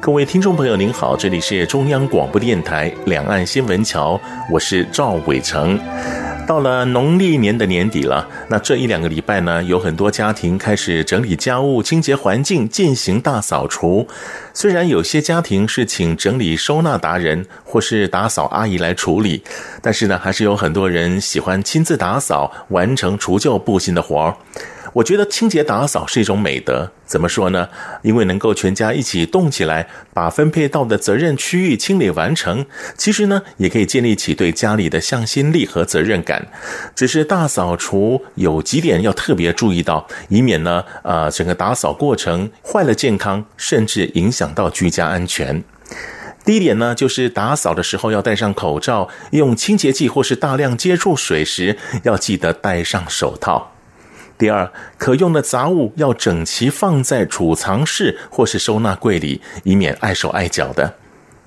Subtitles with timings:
[0.00, 4.18] 各位听众朋友，您好，这里是中央广播电台两岸新闻桥，
[4.50, 5.78] 我是赵伟成。
[6.46, 14.08] 到了农历年的年底了，那这一两个礼拜呢，有很多家庭开始整理家务、清洁环境，进行大扫除。
[14.54, 19.42] 虽然有些家庭是请整理收纳达人或是打扫阿姨来处理，
[19.82, 24.34] 但是呢，还是有很多人喜欢亲自打扫，完成除旧布新的活儿。
[24.94, 27.68] 我觉得清洁打扫是一种美德，怎么说呢？
[28.02, 36.48] 因为能够全家一起动起来，把分配到的责任区域清理完成，其实呢，也可以建立起对家里的向心力和责任感。
[36.96, 45.62] 只是大扫除有几点要特别注意到，以免呢，呃，整个打扫过程坏了健康，甚至影响到居家安全。
[46.44, 53.72] 第一点呢，就是打扫的时候要戴上口罩，用清洁剂或是大量接触水时，要记得戴上手套。
[54.40, 60.94] 第二，可用的杂物要整齐放在储藏室或是收纳柜里，以免碍手碍脚的。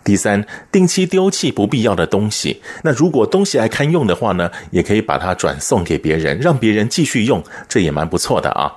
[0.04, 2.62] 第三，定期丢弃不必要的东西。
[2.84, 8.72] 那如果东西还堪用的话呢，也可以把它转送给别人，让别人继续用，这也蛮不错的啊。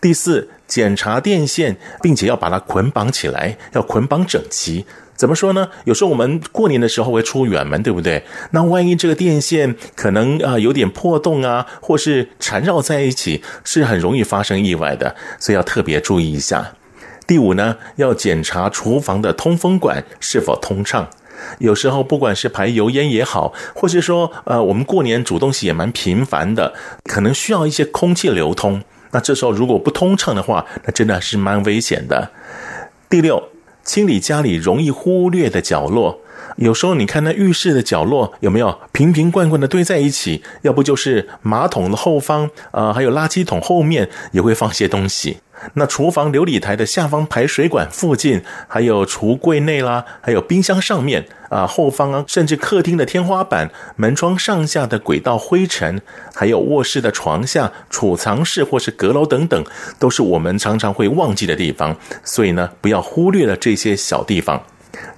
[0.00, 4.86] 第四，检查电线，并且要把它捆绑起来，要捆绑整齐。
[5.16, 5.68] 怎么说呢？
[5.84, 8.22] 有时候我们过年的时候会出远门，对不对？
[8.50, 16.72] 那万一这个电线可能啊有点破洞啊，或是缠绕在一起，是很容易发生意外的，所以要特别注意一下。
[17.26, 21.08] 第五呢，要检查厨房的通风管是否通畅。
[21.58, 26.74] 有时候不管是排油烟也好，或是说呃我们过年煮东西也蛮频繁的，
[27.04, 28.82] 可能需要一些空气流通。
[29.12, 32.30] 那这时候如果不通畅的话，那真的是蛮危险的。
[33.08, 33.55] 第六。
[33.86, 36.20] 清理家里容易忽略的角落，
[36.56, 40.42] 有时候你看那浴室的角落有没有瓶瓶罐罐的堆在一起？
[40.62, 45.38] 要不就是马桶的后方，呃，还有垃圾桶后面也会放些东西。
[45.74, 56.02] 那厨房琉璃台的下方排水管附近，还有橱柜内啦，还有冰箱上面啊，后方啊，甚至客厅的天花板、门窗上下的轨道灰尘，
[56.34, 59.64] 还有卧室的床下、储藏室或是阁楼等等，
[59.98, 61.96] 都是我们常常会忘记的地方。
[62.22, 64.62] 所以呢，不要忽略了这些小地方。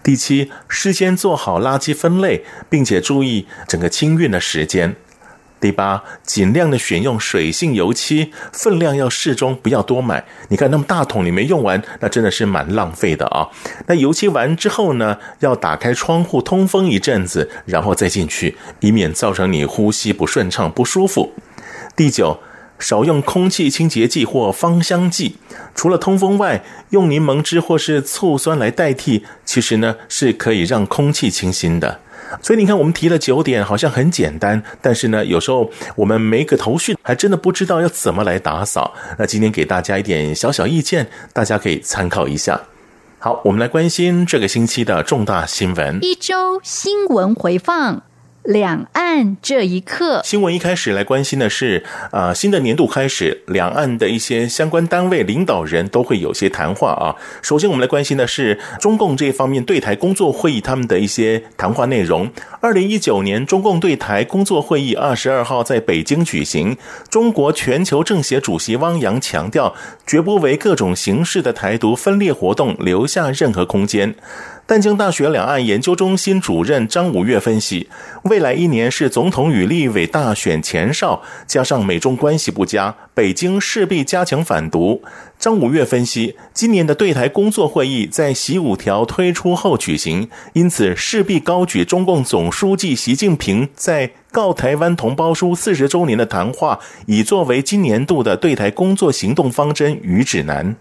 [0.03, 4.97] 第七，事先做好垃圾分类，并且注意整个清运的时间。
[5.61, 10.25] 第八，尽量的选用水性油漆，分量要适中，不要多买。
[10.51, 13.49] 你看那么大桶你没用完，那真的是蛮浪费的啊。
[13.89, 21.33] 那油漆完之后呢，要打开窗户通风一阵子，然后再进去，以免造成你呼吸不顺畅、不舒服。
[21.97, 22.39] 第九，
[22.79, 25.37] 少用空气清洁剂或芳香剂，
[25.75, 32.01] 除了通风外，用柠檬汁或是醋酸来代替，其实呢是可以让空气清新的。
[32.43, 38.93] 所以你看，我们提了九点，好像很简单，但是呢，有时候我们没个头绪，还真的不知道要怎么来打扫。
[39.19, 42.61] 那今天给大家一点小小意见，大家可以参考一下。
[43.19, 45.99] 好，我们来关心这个星期的重大新闻。
[46.03, 48.08] 一周新闻回放。
[48.49, 57.15] 两岸这一刻，新闻一开始来关心的是，啊、呃，新的年度开始，两岸的一些相关单位领导人都会有些谈话啊。
[57.43, 62.31] 首先，我们来关心的是中共这方面对台工作会议他们的一些谈话内容。
[62.63, 66.75] 二零一九年中共对台工作会议二十二号在北京举行，
[67.11, 69.75] 中国全球政协主席汪洋强调，
[70.07, 74.15] 绝不为各种形式的台独分裂活动留下任何空间。
[74.69, 77.89] 淡江大学两岸研究中心主任张五岳分析，
[78.25, 85.03] 未来一年是总统与立委大选前哨，加上美中关系不佳，北京势必加强反独。
[85.39, 100.77] 张五岳分析，今年的对台工作会议在习五条推出后举行，因此势必高举中共总书记习近平在《告台湾同胞书》四十周年的谈话，以作为今年度的对台工作行动方针与指南。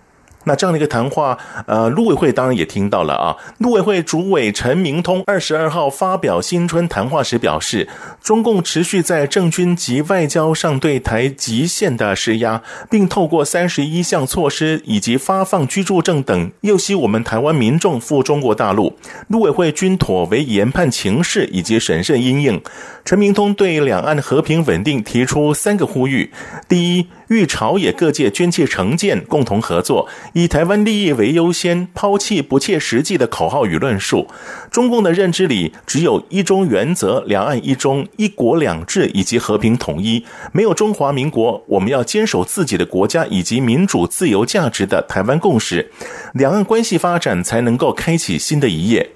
[0.48, 3.36] 那这样的一个谈话，呃，陆委会当然也听到了啊。
[3.58, 7.88] 陆委会主委陈明通二十二号发表新春谈话时表示，
[8.24, 18.98] 中共持续在政军及外交上对台极限的施压，并透过三十一项措施以及发放居住证等，诱袭我们台湾民众赴中国大陆。
[19.28, 22.62] 陆委会均妥为研判情势以及审慎因应。
[23.04, 26.32] 陈明通对两岸和平稳定提出三个呼吁：
[26.68, 34.28] 第一，欲朝野各界捐弃成见，共同合作，以台湾利益为优先，抛弃不切实际的口号与论述。
[34.72, 41.64] 中共的认知里只有一中原则、两岸一中、一国两制以及和平统一，没有中华民国。
[41.68, 45.92] 我们要坚守自己的国家以及民主自由价值的台湾共识，
[46.34, 49.12] 两岸关系发展才能够开启新的一页。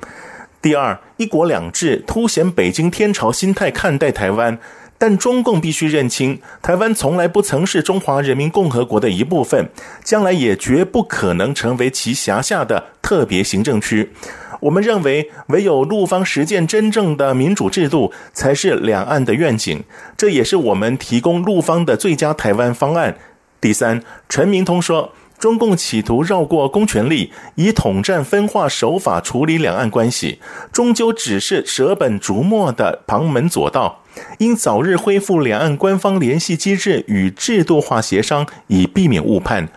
[0.62, 4.60] 第二，一国两制凸显北京天朝心态看待台湾，
[5.02, 9.68] 但中共必须认清，台湾从来不曾是中华人民共和国的一部分，
[10.04, 14.12] 将来也绝不可能成为其辖下的特别行政区。
[14.60, 19.84] 我们认为，唯有陆方实践真正的民主制度，才是两岸的愿景，
[20.16, 23.18] 这也是我们提供陆方的最佳台湾方案。
[23.60, 25.14] 第三，陈明通说。
[25.42, 30.38] 中共企图绕过公权力，以统战分化手法处理两岸关系，
[30.72, 34.04] 终究只是舍本逐末的旁门左道。
[34.38, 39.68] 应早日恢复两岸官方联系机制与制度化协商，以避免误判。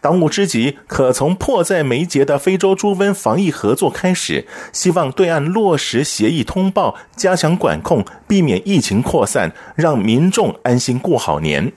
[0.00, 11.70] 当务之急，可从迫在眉睫的非洲猪瘟防疫合作开始，希望对岸落实协议通报，加强管控，避免疫情扩散，让民众安心过好年。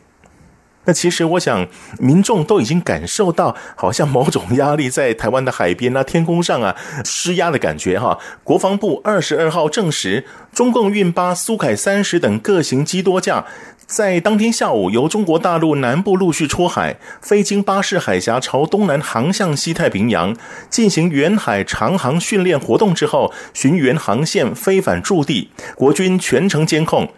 [0.86, 1.68] 那其实我想，
[2.00, 6.76] 民众都已经感受到，好像某种压力在台湾的海边啊、天空上啊
[7.06, 8.20] 施压的感觉哈。
[8.44, 13.46] 国防部二十二号证实，中共运八、苏凯三十等各型机多架，
[13.86, 20.36] 在当天下午由中国大陆南部陆续出海，飞经巴士海峡，朝东南航向西太平洋，
[20.70, 27.10] 进行远海长航训练活动之后，循原航线飞返驻地，国军全程监控。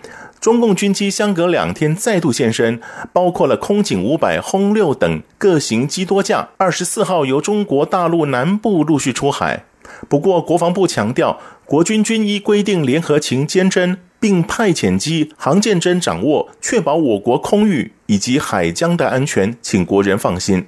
[0.45, 2.80] 中共军机相隔两天再度现身，
[3.12, 6.50] 包括了空警五百、轰六等各型机多架。
[6.57, 9.65] 二十四号由中国大陆南部陆续出海。
[10.07, 20.68] 不过，国防部强调，国军军依规定联合勤监侦，并派遣机航舰侦掌握，确保我国空域以及海疆的安全，请国人放心。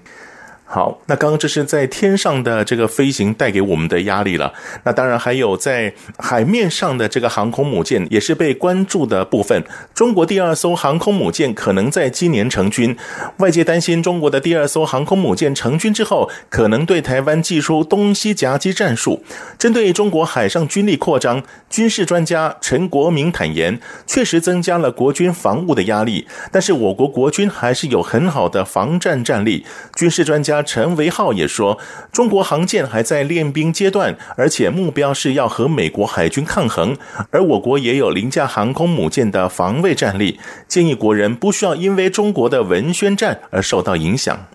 [0.70, 4.52] 好，那刚刚这是在天上的这个飞行带给我们的压力了。
[4.84, 9.64] 那当然还有在海面上的这个航空母舰也是被关注的部分。
[9.94, 12.98] 中国第二艘航空母舰可能在今年成军，
[13.38, 19.24] 外界担心中国的第二艘航空母舰成军之后，可能对台湾祭出东西夹击战术。
[19.58, 29.66] 针对中国海上军力扩张，军事专家陈国明坦言，确实增加了国军防务的压力，但是我国国军还是有很好的防战战力。
[29.96, 30.57] 军事专家。
[30.64, 31.78] 陈维浩也说，
[32.12, 36.98] 中国航舰还在练兵阶段，而且目标是要和美国海军抗衡，
[37.32, 44.48] 而我国也有凌驾航空母舰的防卫战力，建议国人不需要因为中国的文宣战而受到影响。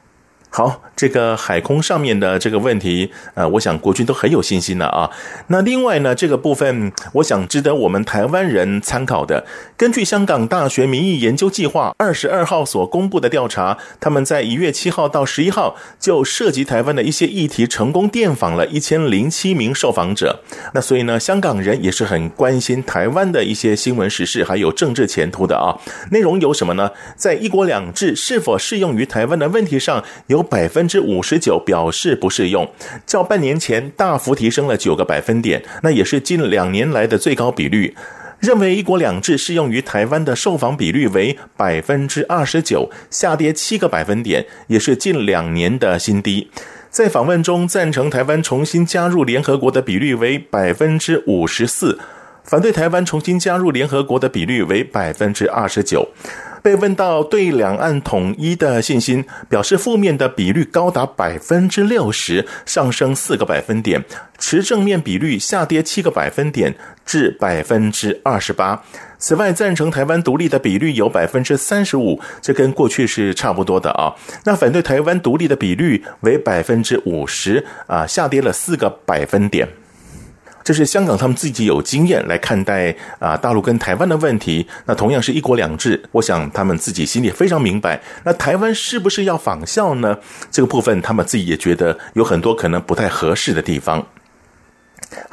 [0.55, 5.09] 好，这个海空上面的这个问题，呃，我想国军都很有信心了啊。
[5.47, 9.47] 那另外呢，这个部分我想值得我们台湾人参考的。
[9.79, 20.43] 根据香港大学民意研究计划二十二号所公布的调查，他们在一月七号到十一号就涉及台湾的一些议题，成功电访了一千零七名受访者。
[20.75, 25.81] 那所以呢，香港人也是很关心台湾的一些新闻时事，还有政治前途的啊。
[26.11, 26.91] 内容有什么呢？
[27.17, 30.42] 在一国两制是否适用于台湾的问题上，有。
[30.43, 32.69] 百分之五十九表示不适用，
[33.07, 37.95] 较半年前大幅提升了九个百分点，那也是近两年来的最高比率。
[38.41, 46.51] 认为一国两制适用于台湾的受访比率为百分之二十九，下跌七个百分点，也是近两年的新低。
[46.91, 52.01] 在访问中，赞成台湾重新加入联合国的比率为百分之五十四，
[52.43, 56.09] 反对台湾重新加入联合国的比率为百分之二十九。
[56.63, 64.01] 被问到对两岸统一的信心，表示负面的比率高达百分之六十，上升四个百分点；
[64.39, 68.83] 持正面比率下跌七个百分点至百分之二十八。
[69.19, 74.15] 此外，赞成台湾独立的比率有百分之三十五，这跟过去是差不多的啊。
[74.45, 79.69] 那反对台湾独立的比率为百分之五十，啊，下跌了四个百分点。
[80.65, 88.01] 这是香港他们自己有经验来看待啊大陆跟台湾的问题，那同样是一国两制，我想他们自己心里非常明白。
[88.25, 90.19] 那台湾是不是要仿效呢？
[90.51, 94.07] 这个部分他们自己也觉得有很多可能不太合适的地方。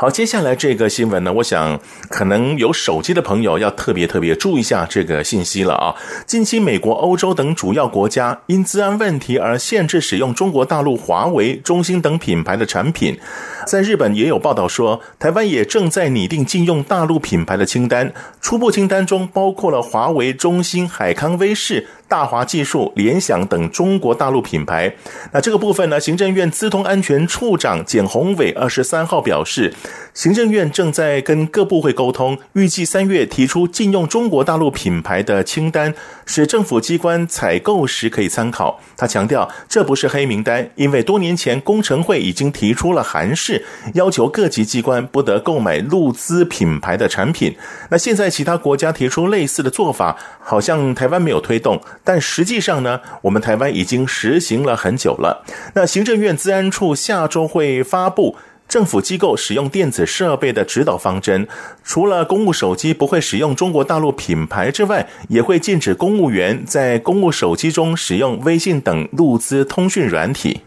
[0.02, 1.78] 好，接下来这个新闻呢，我想
[2.08, 5.94] 可能有手机的朋友要特别特别注意一下这个信息了啊。
[6.26, 13.20] 近期，美国、欧洲等主要国家因资安问题而限制使用中国大陆华为、中兴等品牌的产品。
[13.68, 21.86] 在日本也有报道说，台湾也正在拟定禁用大陆品牌的清单，初步清单中包括了华为、中兴、海康威视。
[22.10, 24.92] 大华技术、联想等中国大陆品牌，
[25.32, 26.00] 那这个部分呢？
[26.00, 29.72] 行政院资通安全处长简宏伟二十三号表示，
[30.16, 35.94] 行政院正在跟各部会沟通，预计三月提出禁用中国大陆品牌的清单，
[36.26, 38.82] 使政府机关采购时可以参考。
[38.98, 43.64] 他强调，这不是黑名单，因为多年前工程会已经提出了函释，
[43.94, 47.56] 要求各级机关不得购买陆资品牌的产品。
[47.92, 51.80] 那现在其他国家提出类似的做法，好像台湾没有推动。
[52.04, 55.46] 但实际上呢，我们台湾已经实行了很久了。
[55.76, 58.36] 那行政院资安处下周会发布
[58.68, 61.48] 政府机构使用电子设备的指导方针，
[61.84, 70.62] 除了公务手机不会使用中国大陆品牌之外，也会禁止公务员在公务手机中使用微信等录资通讯软体。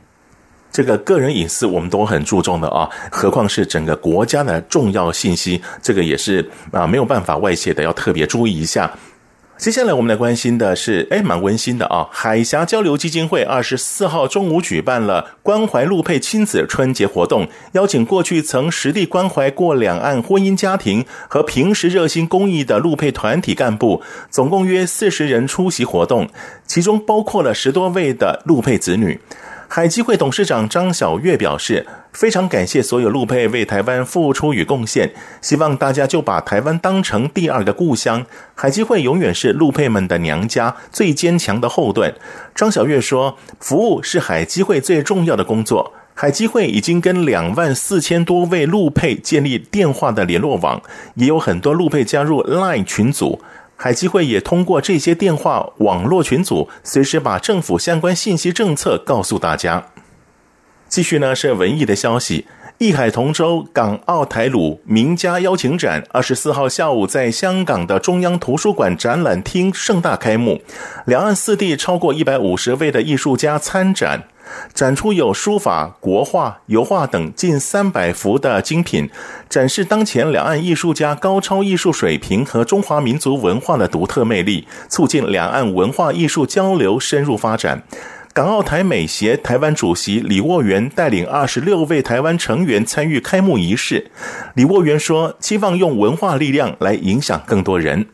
[0.73, 8.91] 这个个人隐私我们都很注重的啊，何况是整个国家的重要信息，这个也是啊没有办法外泄的，要特别注意一下。
[9.62, 12.09] 接下来我们来关心的是，哎，蛮温馨的啊！
[12.11, 26.28] 海峡交流基金会二十四号中午举办了关怀陆配亲子春节活动，邀请过去曾实地关怀过两岸婚姻家庭和平时热心公益的陆配团体干部，总共约四十人出席活动，
[26.66, 29.21] 其中包括了十多位的陆配子女。
[29.75, 38.26] 海基会董事长张晓月表示，非常感谢所有陆配为台湾付出与贡献，希望大家就把台湾当成第二个故乡。
[38.55, 42.14] 海基会永远是陆配们的娘家，最坚强的后盾。
[42.55, 45.95] 张晓月说，服务是海基会最重要的工作。
[46.12, 50.83] 海基会已经跟两万四千多位陆配建立电话的联络网，
[51.14, 53.41] 也有很多陆配加入 LINE 群组。
[53.83, 59.89] 海基会也通过这些电话网络群组，随时把政府相关信息政策告诉大家。
[60.89, 62.47] 继续呢是文艺的消息，
[62.79, 70.62] 艺海同舟港澳台鲁名家邀请展，二十四号下午在香港的中央图书馆展览厅盛大开幕，
[71.05, 74.23] 两岸四地超过一百五十位的艺术家参展。
[74.75, 79.09] 展出有书法、国画、油画等近三百幅的精品，
[79.49, 87.83] 展示当前两岸艺术家高超艺术水平和中华民族文化的独特魅力，促进两岸文化艺术交流深入发展。
[88.35, 94.11] 港澳台美协台湾主席李沃元带领二十六位台湾成员参与开幕仪式。
[94.55, 98.07] 李沃元说：“期望用文化力量来影响更多人。”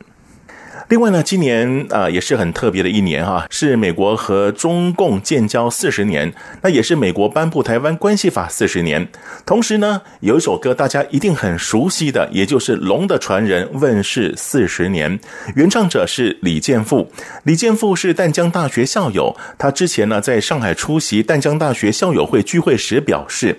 [0.88, 9.07] 另外呢，今年啊、也是很特别的一年哈，是美国和中共建交四十年，那也是美国颁布台湾关系法四十年。
[9.45, 15.21] 同时呢，有一首歌大家一定很熟悉的，也就是《龙的传人》问世四十年，
[15.54, 17.07] 原唱者是李健富。
[17.42, 23.59] 李健富是淡江大学校友，他之前呢在上海出席淡江大学校友会聚会时表示。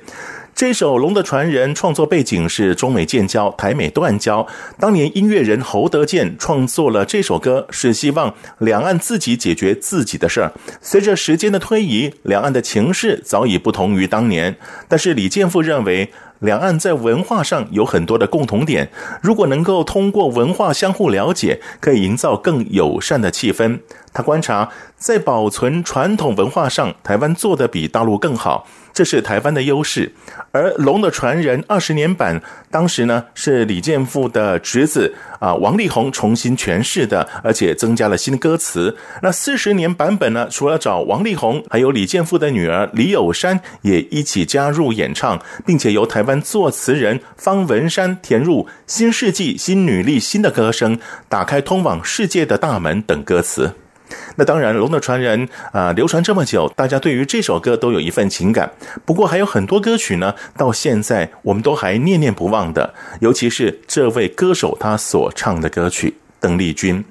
[0.60, 4.46] 这首《龙的传人》创作背景是中美建交、台美断交。
[4.78, 10.52] 当年音乐人侯德健创作了这首歌，是希望两岸自己解决自己的事儿。
[10.82, 14.58] 随着时间的推移，两岸的情势早已不同于当年。
[14.90, 23.80] 但是李健富认为，两岸在文化上有很多的共同点，如果能够通过文化相互了解，可以营造更友善的气氛。
[24.12, 28.68] 他观察，在保存传统文化上，台湾做得比大陆更好。
[29.00, 30.12] 这是台湾的优势，
[30.52, 38.98] 而《龙的传人》二十年版当时呢是李健富的侄子啊王力宏重新诠释的，而且增加了新歌词。
[39.22, 53.76] 那四十年版本呢，除了找王力宏，还有李健富的女儿李友山也一起加入演唱，并且由台湾作词人方文山填入“新世纪新女力新的歌声，打开通往世界的大门”等歌词。
[54.38, 58.72] 那当然，《龙的传人》啊、流传这么久，大家对于这首歌都有一份情感。
[59.06, 62.94] 不过，还有很多歌曲呢，到现在我们都还念念不忘的。
[63.20, 67.04] 尤其是这位歌手他所唱的歌曲，邓丽君。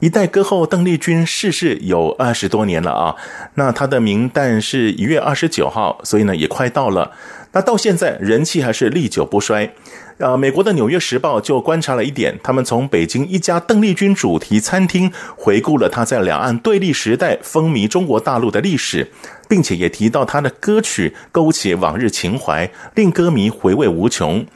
[0.00, 3.16] 一代歌后邓丽君逝世有二十多年了啊。
[3.54, 7.12] 那她的名旦是一月二十九号，所以呢，也快到了。
[7.52, 9.72] 那到现在人气还是历久不衰。
[10.18, 19.10] 呃，美国的《纽约时报》就观察了一点，他们从北京一家邓丽君主题餐厅回顾了她在两岸对立时代风靡中国大陆的历史，
[19.46, 24.46] 并且也提到她的歌曲勾起往日情怀，令歌迷回味无穷。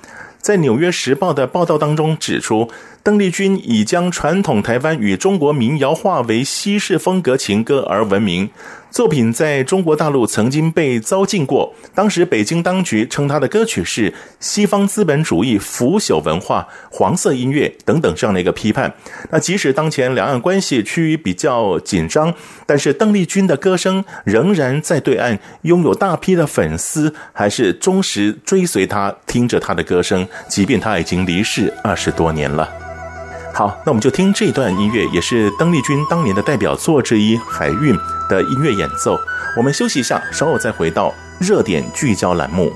[0.41, 2.71] 在《纽约时报》的报道当中指出，
[3.03, 8.49] 邓丽君以将传统台湾与中国民谣化为西式风格情歌而闻名。
[8.91, 18.93] 作品在中国大陆曾经被遭禁过，当时北京当局称他的歌曲是西方资本主义腐朽文化、黄色音乐等等这样的一个批判。
[19.31, 22.35] 那即使当前两岸关系趋于比较紧张，
[22.67, 32.90] 但是邓丽君的歌声仍然在对岸拥有大批的粉丝，还是忠实追随他，听着他的歌声，即便他已经离世二十多年了。
[33.53, 37.95] 好，那我们就听这段音乐，也是邓丽君当年的代表作之一《海韵》
[38.29, 39.19] 的音乐演奏。
[39.57, 42.73] 我们休息一下，稍后再回到热点聚焦栏目。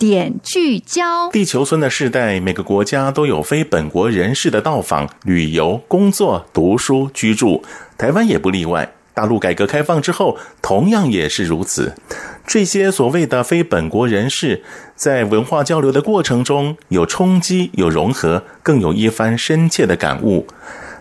[0.00, 7.62] 点聚焦地球村的世代，每个国家都有非本国人士的到访、旅游、工作、读书、居住，
[7.98, 8.94] 台湾也不例外。
[9.12, 11.94] 大陆改革开放之后，同样也是如此。
[12.46, 14.62] 这些所谓的非本国人士，
[14.96, 20.46] 在文化交流的过程中，有冲击，有融合，更有一番深切的感悟。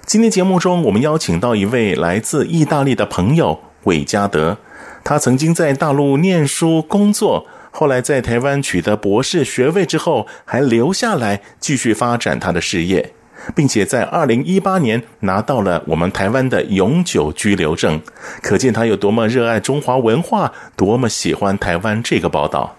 [0.06, 4.58] 今天节目中，我们邀请到一位来自意大利的朋友韦嘉德，
[5.06, 7.48] 他曾经在大陆念书工作。
[7.72, 13.14] 后来在台湾取得博士学位之后，还留下来继续发展他的事业，
[13.56, 18.02] 并且在二零一八年拿到了我们台湾的永久居留证，
[18.42, 22.76] 可见他有多么热爱中华文化，多么喜欢台湾这个宝岛。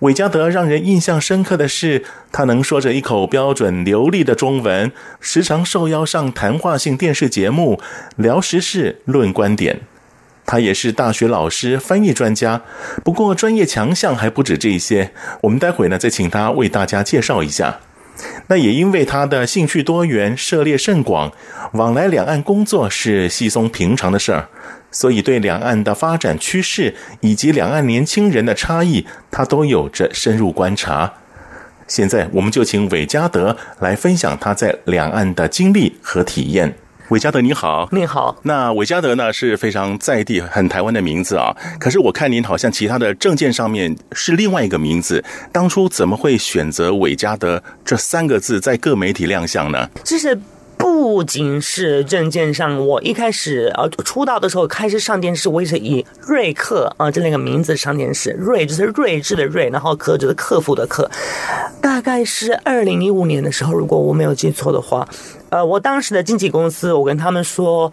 [0.00, 7.80] 韦家德让人印象深刻的是，他能说着一口标准流利的中文，时常受邀上谈话性电视节目，
[8.16, 9.82] 聊时事、论观点。
[10.46, 12.62] 他也是大学老师、翻译专家。
[13.02, 15.12] 不过，专业强项还不止这些。
[15.42, 17.80] 我们待会呢，再请他为大家介绍一下。
[18.46, 21.32] 那也因为他的兴趣多元、涉猎甚广，
[21.72, 24.48] 往来两岸工作是稀松平常的事儿，
[24.92, 31.14] 所以对两岸的发展趋势以及两岸年轻人的差异，他都有着深入观察。
[31.88, 36.74] 现在，我们就请韦嘉德来分享他在两岸的经历和体验。
[37.10, 38.34] 韦嘉德，你好，你好。
[38.42, 41.54] 那韦嘉德呢，是非常在地、很台湾的名字啊。
[41.78, 49.88] 可是我看您好像其他的证件上面是另外一个名字，当初怎么会选择韦嘉德这三个字在各媒体亮相呢？
[50.02, 50.38] 就是。
[50.76, 58.30] 不仅是证件上，我一开始呃出道的时候开始上电视，我也是以瑞克啊这两个名字上电视。
[58.32, 61.08] 瑞就是睿智的睿，然后克就是克服的克。
[61.80, 65.08] 大概是二零一五年的时候，如果我没有记错的话，
[65.54, 67.92] 呃，我当时的经纪公司，我跟他们说。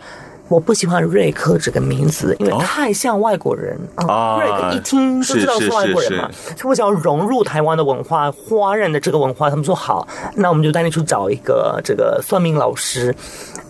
[0.51, 4.37] 我不喜欢瑞克这个名字，因为太像外国人啊。
[4.37, 9.49] 瑞克一听就知道是外国人嘛，所以我想要融入台湾的文化，华人的这个文化。
[9.49, 13.15] 他们说好，那我们就带你去找一个这个算命老师。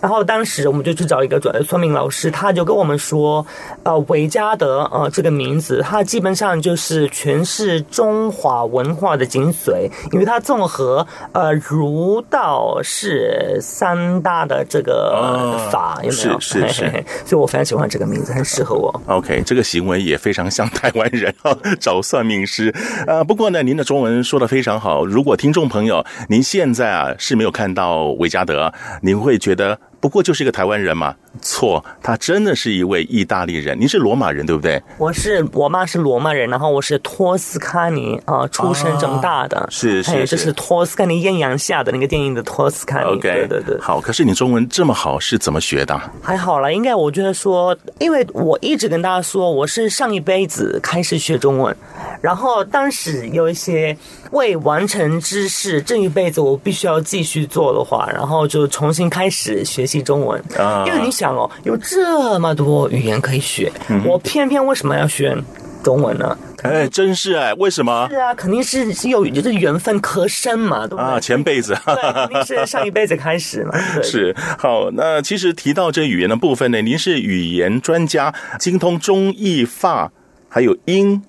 [0.02, 3.46] 然后当时我们就去找一个转算命老师，他就跟我们说，
[3.84, 16.40] 呃，维嘉德呃这个名字，它基本上就是诠释中华文化的精髓，因为它综合呃儒道释三大的这个法，有没有？
[16.40, 16.71] 是是。
[16.72, 19.02] 是， 所以我非常喜欢这个名字，很适合我。
[19.08, 22.74] OK，这个行为也非常像台湾人啊， 找算命师。
[23.08, 25.06] 呃，不过呢，您的中文说的非常好。
[25.06, 29.80] 如果听众朋友您现在啊是没有看到韦嘉德，您会觉得。
[30.02, 31.14] 不过就是一个台湾人嘛？
[31.42, 33.80] 错，他真的是一位意大利人。
[33.80, 34.82] 您是罗马人对不对？
[34.98, 39.66] 我是，我妈是罗马人，然后我是托斯卡尼啊、呃、出生长大的。
[39.72, 43.06] 是是是，这是托斯卡尼艳阳下的那个电影的托斯卡尼。
[43.06, 43.80] OK，对对对。
[43.80, 45.98] 好，可是你中文这么好，是怎么学的？
[46.22, 51.74] 还好啦，应该我觉得说，因为我一直跟大家说，我是上一辈子开始学中文，
[52.20, 53.96] 然后当时有一些
[54.32, 60.02] 未完成之事，这一辈子我必须要继续做的话，然后就重新开始学习。
[60.02, 65.38] 中文啊，因为你想哦，有这么多语言可以学，嗯、我偏偏为什么要学
[65.84, 66.36] 中文呢？
[66.64, 68.08] 哎，真是哎，为什么？
[68.10, 71.06] 是啊，肯定是有就是缘分可深嘛，对不对？
[71.06, 73.72] 啊，前辈子，对，肯定是上一辈子开始嘛。
[73.94, 80.12] 对是好，那其实提到这语言的部分呢，您是语言专家，精通中意法
[80.50, 81.22] 还有英。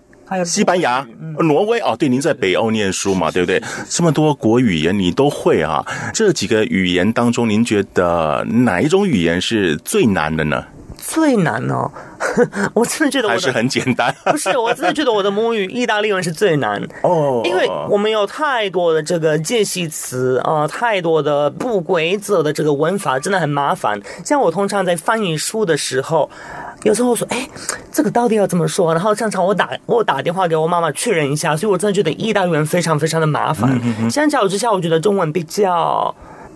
[0.45, 1.07] 西班牙、
[1.39, 3.63] 挪威哦，对，您在北欧念书嘛，对不对？
[3.89, 5.85] 这么多国语言你都会啊？
[6.13, 10.65] 这几个语言当中，您觉得哪一种语言是最难的呢？
[11.05, 11.91] 最难哦，
[12.73, 14.15] 我真的觉得我还是很简单。
[14.25, 24.01] 不是，我真的觉得我的母语意大利文是最难哦，因为我们有太多的这个介系词啊，太多的不规则的这个文法，真的很麻烦。
[24.25, 26.31] 像我通常在翻译书的时候。
[26.85, 27.49] 有时候我说，哎，
[27.93, 28.93] 这个到底要怎么说？
[28.93, 33.81] 然后常常我打我打电话给我妈妈确认一下，所以我真的觉得意大利文非常非常的麻烦。
[34.11, 36.13] 相较之下，我觉得中文比较。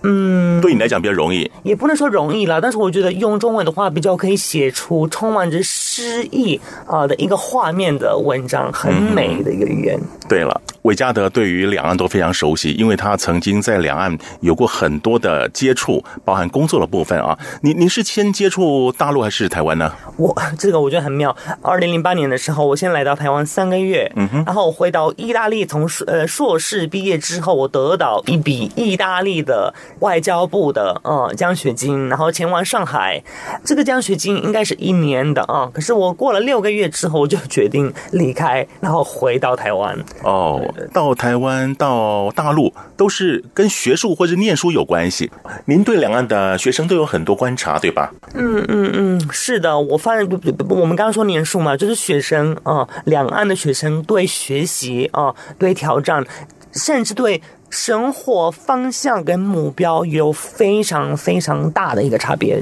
[0.09, 9.99] 嗯，对你来讲比较容易，也不能说容易啦，但是我觉得用中文的话，比较可以写出充满着诗意啊的一个画面的文章，很美的一个语言。
[10.01, 17.37] 嗯、对了，韦嘉德对于两岸都非常熟悉，因为他曾经在两岸有过很多的接触，包含工作的部分啊。
[17.63, 19.93] 你您是先接触大陆还是台湾呢？
[20.17, 21.37] 我这个我觉得很妙。
[21.63, 29.75] 二零零八年的时候，我先来到台湾三个月，嗯哼，然后我回到意大利，从呃硕士毕业之后，我得到一笔意大利的。
[30.01, 33.23] 外交部的嗯奖学金，然后前往上海，
[33.65, 35.71] 这个奖学金应该是一年的啊。
[35.73, 39.99] 可是我过了六个月之后，我就决定离开，然后回到台湾。
[40.23, 45.31] 哦，到台湾到大陆都是跟学术或者念书有关系。
[45.65, 48.13] 您对两岸的学生都有很多观察，对吧？
[48.35, 49.79] 嗯嗯嗯，是的。
[49.79, 50.29] 我发现
[50.69, 56.25] 我们刚刚说念书嘛，就是学生啊，两岸的学生对学习啊，对挑战，
[56.73, 57.41] 甚至对。
[57.71, 62.61] 生活方向跟目标有非常非常大的一个差别。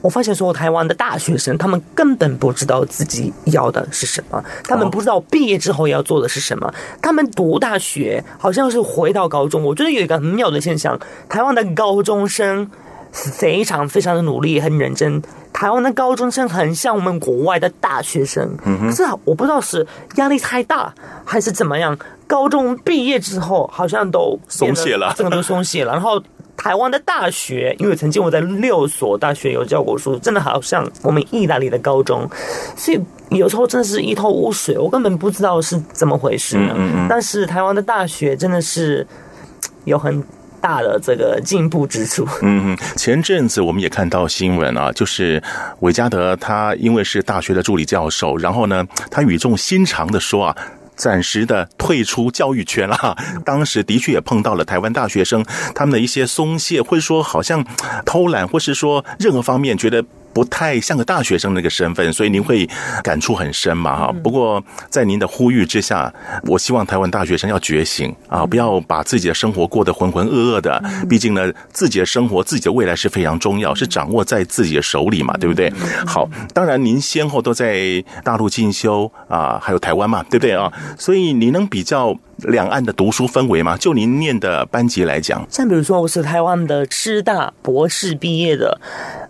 [0.00, 6.72] 我发现所有，台湾的大学生他们根本不知道自己要的是什么，他们不知道毕业之后要做的是什么。
[7.02, 9.64] 他们读大学好像是回到高中。
[9.64, 12.70] 我觉得有一个很妙的现象，台湾的高中生
[13.12, 15.22] 非常非常的努力，很认真。
[15.52, 19.84] 台湾的高中生很像我们国外的大学生，可是我不知道是
[20.16, 20.94] 压力太大
[21.24, 21.98] 还是怎么样。
[22.28, 25.92] 高中毕业之后，好像都松懈了，这个都松懈了。
[25.92, 26.22] 然后
[26.56, 32.28] 台湾的大学，因为曾经我在六所大学有教过书，真的好像我们意大利的高中，
[32.76, 36.76] 所以有时候真的是一头雾水，我根本不知道是怎么回事呢。
[37.08, 39.04] 但是台湾的大学真的是
[39.86, 40.22] 有很。
[40.60, 42.26] 大的这个进步之处。
[42.42, 45.42] 嗯，前阵子我们也看到新闻啊，就是
[45.80, 50.56] 韦嘉德他因为是大学的助理教授，然后呢，他语重心长的说啊。
[50.98, 53.16] 暂时的退出教育圈了。
[53.46, 57.64] 当时的确也碰到了台湾大学生他们的一些松懈，或者说好像
[58.04, 60.04] 偷懒，或是说任何方面觉得。
[60.38, 62.64] 不太像个大学生那个身份，所以您会
[63.02, 64.14] 感触很深嘛哈。
[64.22, 70.80] 不过在您的呼吁之下，我希望台湾大学生要觉醒啊，不要把自己的生活过得浑浑噩噩的。
[71.08, 75.72] 毕竟呢，自己的生活、自己的未来是非常重要，是掌握在自己的手里嘛，对不对？
[76.06, 80.72] 好，当然您先后都在大陆进修啊，还有台湾嘛，对不对啊？
[80.96, 83.76] 所以你能比较两岸的读书氛围吗？
[83.76, 88.80] 就您念的班级来讲，像比如说我是台湾的师大博士毕业的，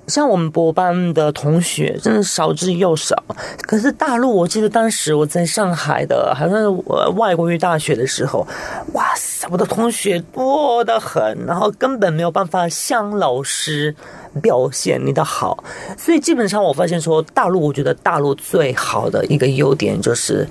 [0.07, 3.17] 像我们博班的同学真的少之又少。
[3.63, 6.69] 可是大陆，我记得当时我在上海的，好像是
[7.17, 8.47] 外国语大学的时候，
[8.93, 13.95] 哇塞，我的同学多得很，然后根本没有办法向老师
[14.43, 15.65] 表现你的好。
[15.97, 20.47] 所以基本上我发现说，大陆，我觉得大陆最好的一个优点就是。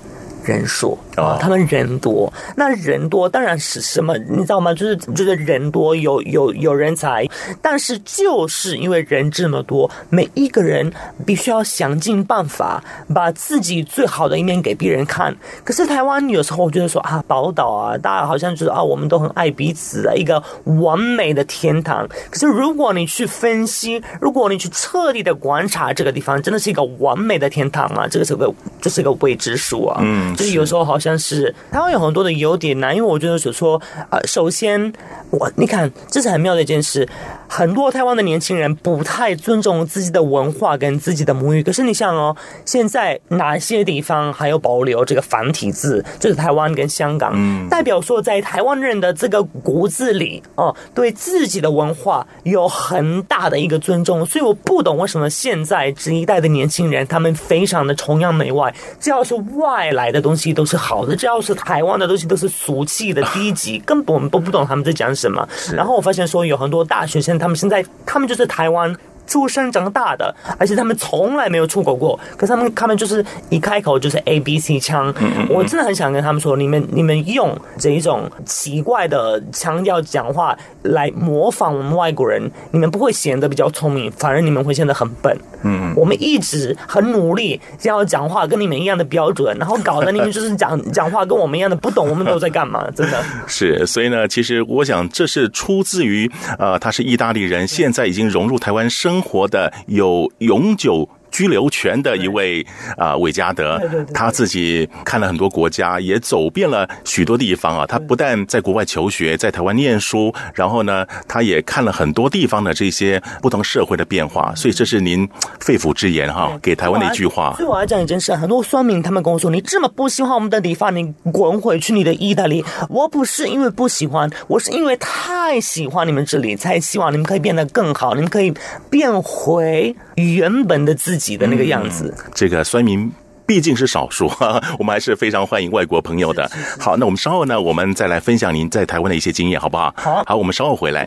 [0.48, 4.16] 人数啊，他们人多，那人多当然是什么？
[4.16, 4.72] 你知道吗？
[4.72, 7.26] 就是就是人多有有有人才，
[7.60, 10.90] 但是就是因为人这么多，每一个人
[11.26, 12.82] 必须要想尽办法
[13.14, 15.36] 把自己最好的一面给别人看。
[15.64, 20.42] 可是台湾有时候我觉得说啊，宝岛啊，大家好像就是啊，我们都很爱彼此的一个
[20.80, 22.08] 完美的天堂。
[22.30, 28.08] 可是如果你去分析，如果你去彻底的观察这个地方，真的是一个完美的天堂吗？
[28.08, 30.00] 这个是个这是个未知数啊。
[30.00, 30.34] 嗯。
[30.38, 34.92] 就是有时候好像是台湾有很多的优点呢，因为我觉得所说，呃，首先
[35.30, 37.08] 我你看，这是很妙的一件事。
[37.50, 46.04] 很多台湾的年轻人不太尊重自己的文化跟自己的母语，可是你想哦，现在哪些地方还有保留这个繁体字？
[46.20, 54.26] 就是台湾跟香港，嗯代表说在台湾人的这个骨子里哦，对自己的文化有很大的一个尊重。
[54.26, 65.48] 所以我不懂为什么现在这一代的年轻人他们非常的崇洋媚外，只要是外来的东西都是好的，只要是台湾的东西都是俗气的低级，根本我们都不懂他们在讲什么。
[65.72, 67.38] 然后我发现说有很多大学生。
[67.38, 68.94] 他们现在，他们就是台湾
[69.28, 72.18] 出生长大的，而且他们从来没有出国过。
[72.36, 75.14] 可是他们，他们就是一开口就是 A B C 腔。
[75.48, 85.36] 我真的很想跟他们说，你们，你们用这一种奇怪的腔调讲话来模仿我们外国人，你们不会显得比较聪明，反而你们会显得很笨。
[85.62, 92.88] 嗯，我们一直很努力，要讲话跟你们一样的标准，然后搞得你们就是讲讲话跟我们一样的不懂，我们都在干嘛？
[92.96, 93.86] 真的是。
[93.86, 99.17] 所以呢，其实我想这是出自于呃，他是意大利人，现在已经融入台湾生。
[99.20, 102.64] 活的有永久居留权的一位
[102.96, 103.80] 啊，韦嘉德，
[104.12, 107.86] 他自己看了很多国家，也走遍了许多地方啊。
[107.86, 114.52] 他不但在国外求学，在台湾念书，然后呢，他也看了很多地方的这些不同社会的变化。
[114.54, 115.28] 所以这是您
[115.60, 117.54] 肺腑之言哈，给台湾的一句话。
[117.56, 128.52] 对我来讲一件事，很多酸民他们跟我说：“你这么不喜欢我们的地方，你滚回去你的意大利。”我不是因为不喜欢，我是因为太喜欢你们这里，才希望你们可以变得更好，你们可以
[128.90, 131.38] 变回原本的自己。
[131.38, 133.12] 的那个样子，嗯、这个酸民
[133.46, 134.28] 毕竟是少数，
[134.76, 136.48] 我们还是非常欢迎外国朋友的。
[136.48, 139.94] 是是是好，那我们稍后呢，我们再来分享您在台湾的一些经验，好不好？
[139.96, 141.04] 好，好，我们稍后回来。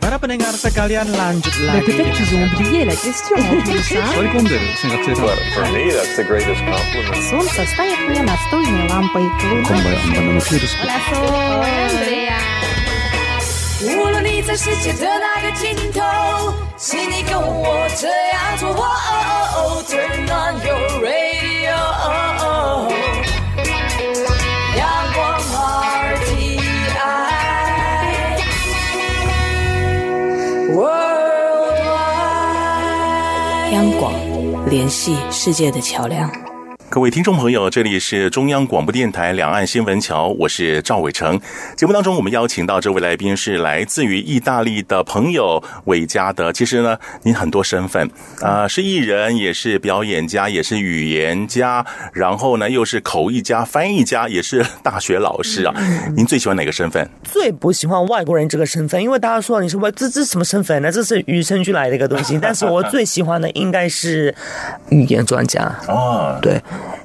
[13.84, 16.00] 无论你在世界的哪个尽头，
[16.76, 18.68] 请你跟我这样做。
[18.70, 21.74] 哦哦哦哦 Turn on your radio。
[24.76, 24.80] 阳
[25.14, 25.20] 光
[26.16, 26.62] RTI。
[33.72, 34.14] 央广
[34.70, 36.30] 联系世界的桥梁。
[36.92, 41.40] 各位听众朋友，这里是中央广播电台两岸新闻桥，我是赵伟成。
[41.74, 46.52] 节目当中，我们邀请到这位来宾是来自于意大利的朋友韦嘉德。
[46.52, 48.06] 其实呢，您很多身份
[48.42, 55.74] 啊、呃，是艺人，也是表演家，也是语言家，然后呢，又是口译家、翻译家，也是大学老师啊。
[56.14, 57.08] 您最喜欢哪个身份？
[57.24, 60.92] 最不喜欢外国人这个身份，因为大家说你是外，这这什么身份呢？
[60.92, 62.36] 这是与生俱来的一个东西。
[62.42, 64.34] 但是我最喜欢的应该是
[64.90, 66.60] 语言专家哦，对。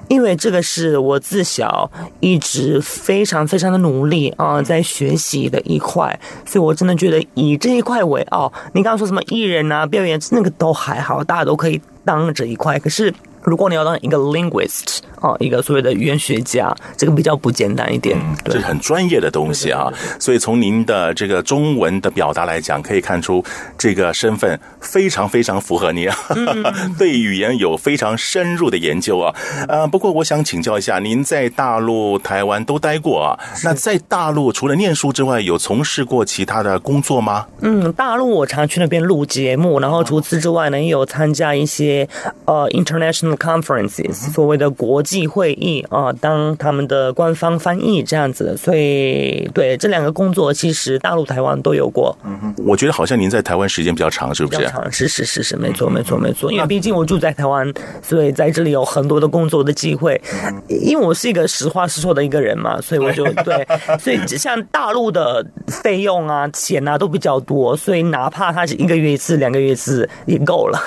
[0.07, 8.51] 因为这个是我自小一直非常非常的努力啊，在学习的一块，所以我真的觉得以这一块为傲。
[8.73, 12.79] 你刚刚说什么艺人啊、表演那个都还好，大家都可以当这一块。
[12.79, 13.13] 可是
[13.47, 19.87] 如果你要当一个 linguist 啊，一个所谓的语言学家，这个比较不简单一点，嗯、对这是很专业的东西啊。
[20.19, 23.41] 所以从您的这个中文的表达来讲，可以看出
[23.77, 26.09] 这个身份非常非常符合你
[26.99, 29.33] 对语言有非常深入的研究啊。
[29.69, 33.39] 呃，不过我想请教一下，您在大陆、台湾都待过啊？
[33.63, 37.47] 那在大陆除了念书之外，有从事过其他的工作吗？
[37.61, 42.07] 嗯，大陆我常去那边录节目，然后除此之外呢，也有参加一些
[42.43, 48.55] 呃 international conferences，所谓的国际会议啊，当他们的官方翻译这样子。
[48.57, 52.17] 所以对这两个工作，其实大陆、台湾都有过。
[52.23, 54.57] 嗯哼，我觉得好像您在台湾时间比较长，是不是？
[54.57, 56.51] 比较长，是是是是，没错没错没错。
[56.51, 57.71] 因为毕竟我住在台湾，
[58.01, 60.19] 所以在这里有很多的工作的机会。
[60.67, 63.67] 因为我是一个实话实说的一个人嘛，所以我就对，
[63.99, 70.79] 所以像大陆的费用啊、钱啊都比较多，所以哪怕他是一个月一次、两个月一次也够了。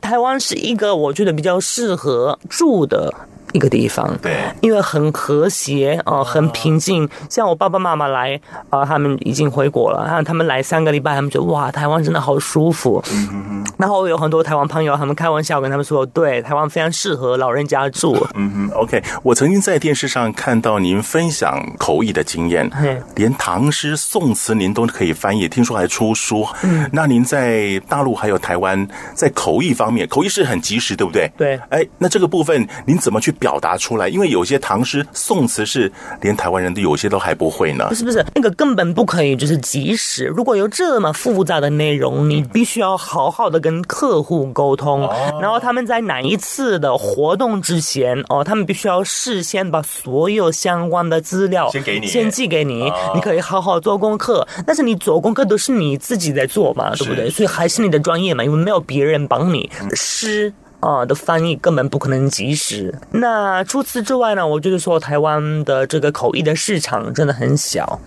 [0.00, 3.12] 台湾是一个我觉得比较适合住的。
[3.54, 7.08] 一个地方，对，因为很和谐啊、呃，很平静。
[7.30, 8.34] 像我爸爸妈妈来
[8.68, 13.00] 啊、呃，他们已经回国了，然后他们来三个礼拜，他们觉得哇，台湾真的好舒服。
[13.12, 13.72] 嗯哼哼。
[13.78, 18.26] 然后我有很多台湾朋友，他们开玩笑跟他们说，对，台湾非常适合老人家住。
[18.34, 19.00] 嗯哼，OK。
[19.22, 22.68] 我曾经在电视上看到您分享口译的经验，
[23.14, 26.44] 连唐诗宋词您都可以翻译，听说还出书。
[26.64, 31.30] 嗯，那您在大陆还有台湾，在口译方面，口译是很及时，对不对？
[31.36, 31.60] 对。
[31.68, 33.32] 哎，那这个部分您怎么去？
[33.44, 37.88] 表达出来，因为有些唐诗宋词是连台湾人都有些都还不会呢。
[37.90, 40.24] 不是不是，那个根本不可以，就是即时。
[40.24, 45.06] 如果有这么复杂的内容，你必须要好好的跟客户沟通，
[45.42, 54.48] 然后他们在哪一次的活动之前，哦，他们必须要事先把所有相关的资料先给你，先寄给你，你可以好好做功课。
[54.66, 57.28] 但是你做功课都是你自己在做嘛，对不对？
[57.28, 59.70] 所以还是你的专业嘛，因为没有别人帮你。
[59.92, 60.50] 诗。
[60.84, 62.94] 啊，的翻译根本不可能及时。
[63.12, 64.46] 那除此之外呢？
[64.46, 67.98] 我就是说，台湾的这个口译的市场真的很小，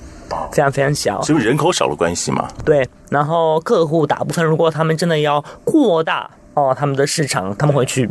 [0.51, 2.47] 非常非常小，是不是人口少的关系嘛？
[2.63, 2.87] 对。
[3.09, 8.07] 然后客户大部分，如果他们真的要扩大哦，他们的市场，他们会去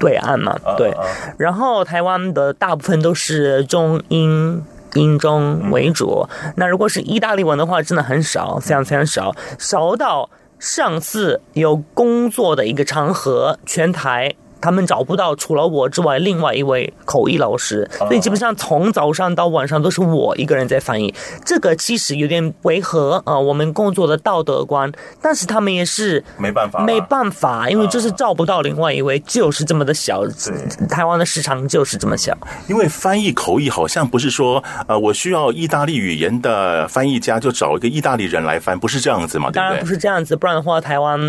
[0.00, 0.56] 对岸嘛？
[0.78, 0.96] 对。
[1.36, 6.26] 然后台湾的大部分都是中英英中为主。
[6.54, 10.30] 那如果是意大利文的话，真的很少，非常非常少，少到。
[10.66, 14.34] 上次有工作的一个场合，全台。
[14.66, 21.14] 他们找不到除了我之外另外一位口译老师，所以基本上从早上到晚上都是我一个人在翻译。
[21.44, 24.90] 这个其实有点违和啊，我们工作的道德观。
[25.22, 30.24] 但是他们也是没办法，没办法，因为就是找不到另外一位，就是这么的小。
[30.90, 32.36] 台湾的市场就是这么小。
[32.66, 39.48] 因为翻译口译好像不是说，呃，我需要意大利语言的翻译家就找一个意大利人来翻，不是这样子嘛？
[39.48, 39.60] 对不对？
[39.60, 41.20] 当然不是这样子，不然的话，台湾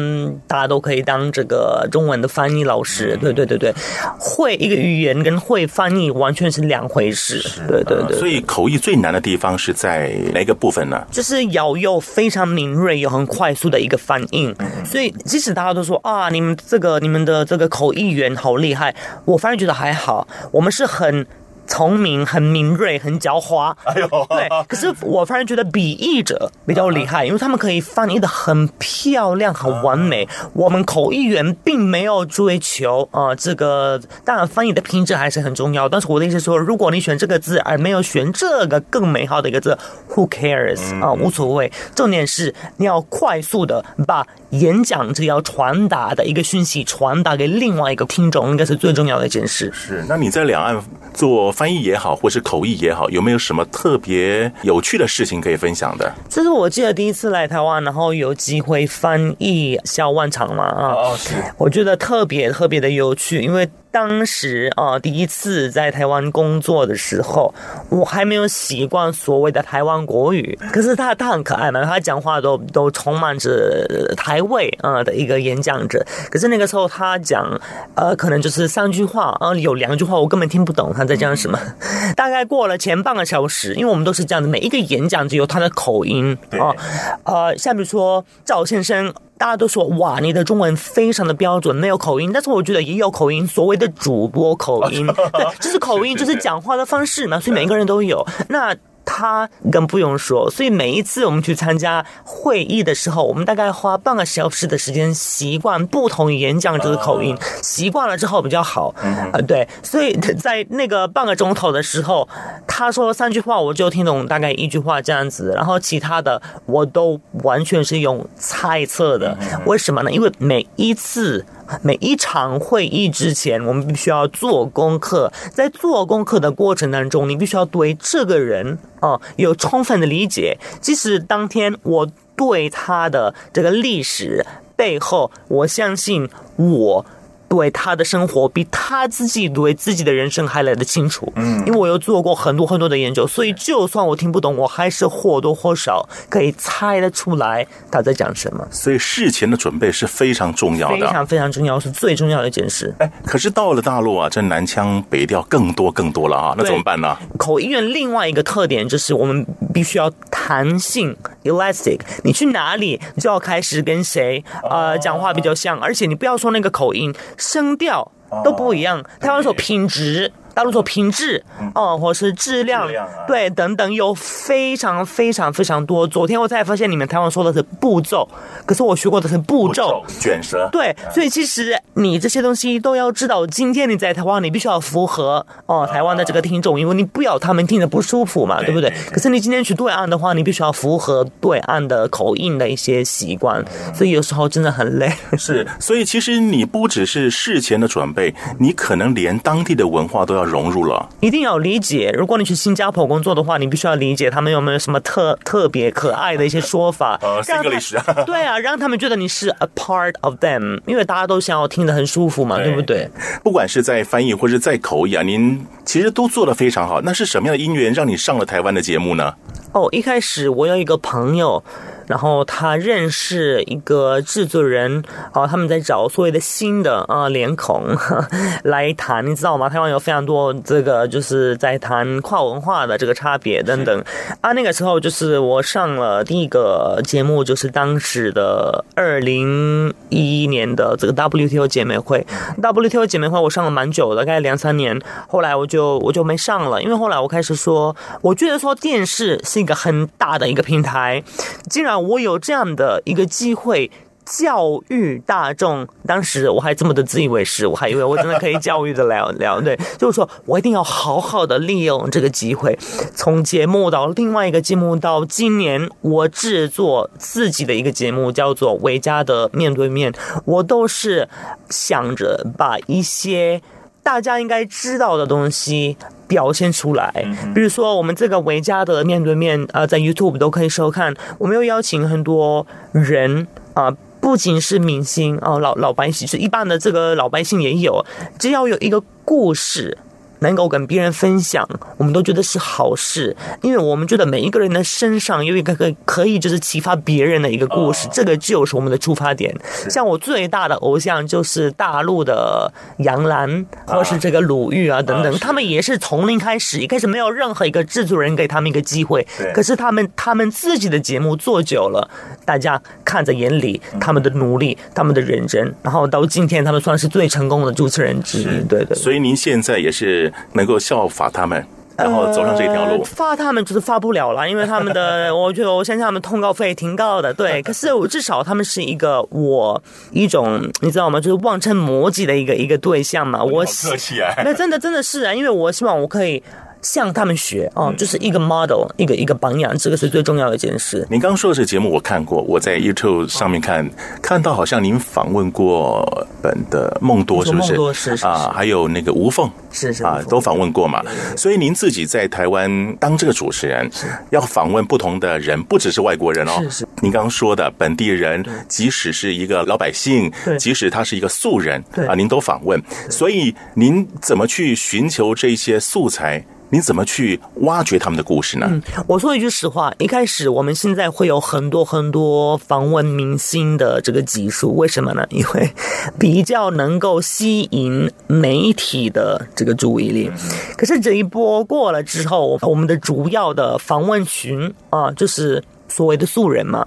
[0.48, 3.16] 大家都可以当这个中文的翻译老师。
[3.27, 3.74] 对对对对对，
[4.20, 7.42] 会一个语言跟会翻译完全是两回事。
[7.68, 11.06] 对对对，所以口译最难的地方是在哪个部分呢？
[11.12, 14.56] 就是要有非常敏锐又很快速的一个反应。
[14.86, 21.26] 所以即使大家都说啊，你们这个你们的这个口译员好厉害，我反而觉得还好，我们是很。
[21.68, 24.50] 聪明、很敏锐、很狡猾，哎呦，对。
[24.68, 30.28] 可是我反而觉得笔译者比较厉害，因为他们可以翻译的很漂亮、很完美。
[30.54, 35.88] 我们口译员并没有追求啊、呃，这个当然翻译的品质还是很重要。
[35.90, 39.78] 但是我的意思是说，如果你选这个字而没有选这个更美好的一个字
[40.10, 41.72] ，Who cares 啊、呃，无所谓。
[41.94, 49.72] 重点是你要快速的把演讲者要传达的一个讯息传达给另外一个听众，应该是最重要的一件事。
[49.74, 50.82] 是，那你在两岸
[51.14, 56.14] 做翻译也好，或是口译也好，有没有什么特别有趣的事情可以分享的？
[56.30, 63.68] 这是我记得第一次来台湾，然后有机会翻译小万长嘛啊，哦，是，我觉得特别特别的有趣，因为。
[63.92, 67.54] 当时啊，第一次在台湾工作的时候，
[67.90, 70.58] 我还没有习惯所谓的台湾国语。
[70.72, 76.06] 可是他他很可爱嘛，他讲话都都充满着台味啊的一个演讲者。
[76.30, 77.60] 可是那个时候他讲
[77.96, 81.60] 呃，可能就是三句话啊，有两句话我根本听不懂他在讲什么。
[82.16, 86.76] 大概过了前半个小时，因为我们都是这样的，每一个演讲者有他的口音啊，
[87.24, 89.14] 呃，像比如说赵先生。
[89.38, 92.32] 大家都说哇，你的中文非常的标准，没有口音。
[92.34, 98.26] 但是我觉得也有口音，所谓的主播口音，对，就是口音， 就是讲话的方式嘛，所以每一个人都有。
[98.50, 98.76] 那。
[99.10, 108.94] 他更不用说，所以每一次我们去参加会议的时候，我们大概花半个小时的时间习惯不同演讲者的口音，习惯了之后比较好。
[109.32, 112.28] 呃，对，所以在那个半个钟头的时候，
[112.68, 119.38] 他说三句话，我就听懂大概一句话这样子，然后其他的我都完全是用猜测的。
[119.66, 120.12] 为什么呢？
[120.12, 121.46] 因为每一次。
[121.82, 125.32] 每一场会议之前，我们必须要做功课。
[125.54, 130.58] 在做功课的过程当中，你必须要对这个人啊、有充分的理解。
[130.82, 137.06] 即使当天我对他的这个历史背后，我相信我。
[137.50, 148.68] 对他的生活比他自己对自己的人生还来得清楚，嗯，因为我有做过很多很多的研究，所以就算我听不懂，我还是或多或少可以猜得出来他在讲什么。
[148.70, 152.94] 所以事前的准备是非常重要的，非常非常重要，是最重要的一件事。
[153.00, 157.18] 哎，可是到了大陆啊，这南腔北调更多更多了啊，那怎么办呢？
[157.38, 161.16] 口音的另外一个特点就是我们必须要弹性
[161.46, 167.14] （elastic），你去哪里就要开始跟谁呃讲话比较像，而且你不要说那个口音。
[167.38, 168.12] 声调
[168.44, 170.34] 都不一样，台湾说品质。
[170.58, 171.44] 大陆说品质
[171.76, 172.90] 哦，或是质量，
[173.28, 176.08] 对，等等，有非常非常非常多。
[176.08, 178.28] 昨天我才发现，你们台湾说的是步骤，
[178.66, 180.68] 可是我学过的是步骤卷舌。
[180.72, 183.46] 对，所以其实你这些东西都要知道。
[183.46, 188.92] 今天你在台湾，你必须要符合哦台湾的这个听众，因为你不要他们听着不舒服嘛，对不对？
[189.12, 195.08] 可是你今天去对岸的话，你必须要符合对岸的口音的一些习惯，所以有时候真的很累。
[195.38, 200.47] 是，所以其实你不只是事前的准备，你可能连当地的文化都要。
[200.48, 202.12] 融入了，一定要理解。
[202.18, 207.20] 如果你去新加坡工作的话，你必须要理解他们有没有什么特特别可爱的一些说法。
[207.24, 213.10] 呃，新格里什啊， 对啊，让他们觉得你是 a part of them，因为大家都想要听得很舒服嘛，对，对不对？
[213.44, 217.02] 不管是在翻译或者在口译啊，您其实都做得非常好。
[217.02, 219.34] 那是什么样的因缘让你上了台湾的节目呢？
[219.74, 221.64] 哦，一开始我有一个朋友。
[222.08, 225.04] 然后他认识一个制作人，
[225.34, 227.84] 啊，他们在找所谓的新的啊脸孔
[228.64, 229.68] 来谈，你知道吗？
[229.68, 234.02] 台湾有非常多这个就是在谈跨文化的这个差别等等。
[234.40, 242.26] 啊，那个时候就是我上了第一个节目，就是当时的二零一一年的这个 WTO 姐妹会。
[242.62, 244.98] WTO 姐妹会我上了蛮久的，大概两三年，
[245.28, 251.22] 后来我就我就没上了，因为后来我开始说，我觉得说电视是一个很大的一个平台，
[251.70, 251.97] 竟然。
[252.00, 253.90] 我有这样的一个机会
[254.26, 259.62] 教育大众，当时我还这么的自以为是，我还以为我真的可以教育的了了。
[259.62, 262.78] 对，就是说我一定要好好的利用这个机会，
[263.16, 270.12] 从节目到另外一个节目，到今年我制作自己的一个节目，叫做《维嘉的面对面》，
[270.44, 271.30] 我都是
[271.70, 273.62] 想着把一些
[274.08, 275.98] 大家应该知道的东西。
[276.28, 277.10] 表现出来，
[277.56, 281.14] 比如说我们这个维嘉的面对面啊、呃，在 YouTube 都可以收看。
[281.38, 288.06] 我们又邀请很多人啊、呃，不仅是明星哦、呃，老老百姓，是一般的这个老百姓也有，
[288.38, 289.98] 只要有一个故事。
[290.40, 291.68] 能够跟别人分享，
[291.98, 299.56] 我们都觉得是好事，因为我们觉得每一个人的身上有一个可可以就是启发别人的一个故事，这个就是我们的出发点。
[299.90, 312.10] 像我最大的偶像就是大陆的杨澜，或是这个鲁豫啊等等，他们也是从零开始，一开始没有任何一个制作人给他们一个机会，可是他们他们自己的节目做久了，
[312.46, 318.64] 大家看在眼里，他们的努力，他们的认真，然后到今天他们算是最成功的主持人之一。
[318.68, 318.96] 对对。
[318.96, 320.27] 所以您现在也是。
[320.54, 321.66] 能够效法他们，
[321.98, 323.04] 然后走上这条路。
[323.04, 327.34] 发、呃、他们就是发不了了，因为他们的， 我觉得我相信他们通告费挺高的。
[327.34, 331.20] 对， 可是我至少他们是一个我一种，你知道吗？
[331.20, 333.44] 就是望尘莫及的一个一个对象嘛。
[333.44, 336.42] 我客气啊，那真的真的是啊，因为我希望我可以。
[336.82, 341.06] 向他们学哦，就是一个 model，一个一个榜样，这个是最重要的一件事。
[341.10, 343.90] 您刚刚说的这个节目我看过，我在 YouTube 上面看，
[344.22, 347.70] 看到好像您访问过本的梦多，是不是？
[347.70, 351.04] 孟多是，是，是啊，还有那个吴凤，是是啊，都访问过嘛。
[351.36, 353.90] 所以您自己在台湾当这个主持人，
[354.30, 356.60] 要访问不同的人，不只是外国人哦。
[356.64, 356.88] 是是。
[357.02, 362.82] 您刚刚说的本地人，即使是一个老百姓，即使他是一个素人，啊，您都访问。
[363.10, 366.46] 所以您怎么去寻求这些素材？
[366.70, 368.68] 你怎么去挖掘他们的故事呢？
[368.70, 375.26] 嗯，我说一句实话，一开始我们现在会有很多很多访问明星的这个技术，为什么呢？
[375.30, 375.72] 因为
[376.20, 380.30] 比较能够吸引媒体的这个注意力。
[380.78, 386.86] 可是这一波过了之后，我们的主要的访问群啊，就是所谓的素人嘛。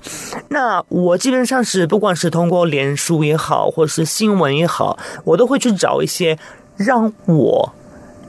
[0.49, 6.39] 那我基本上是不管是通过脸书也好，或是新闻也好，我都会去找一些
[6.77, 7.73] 让我。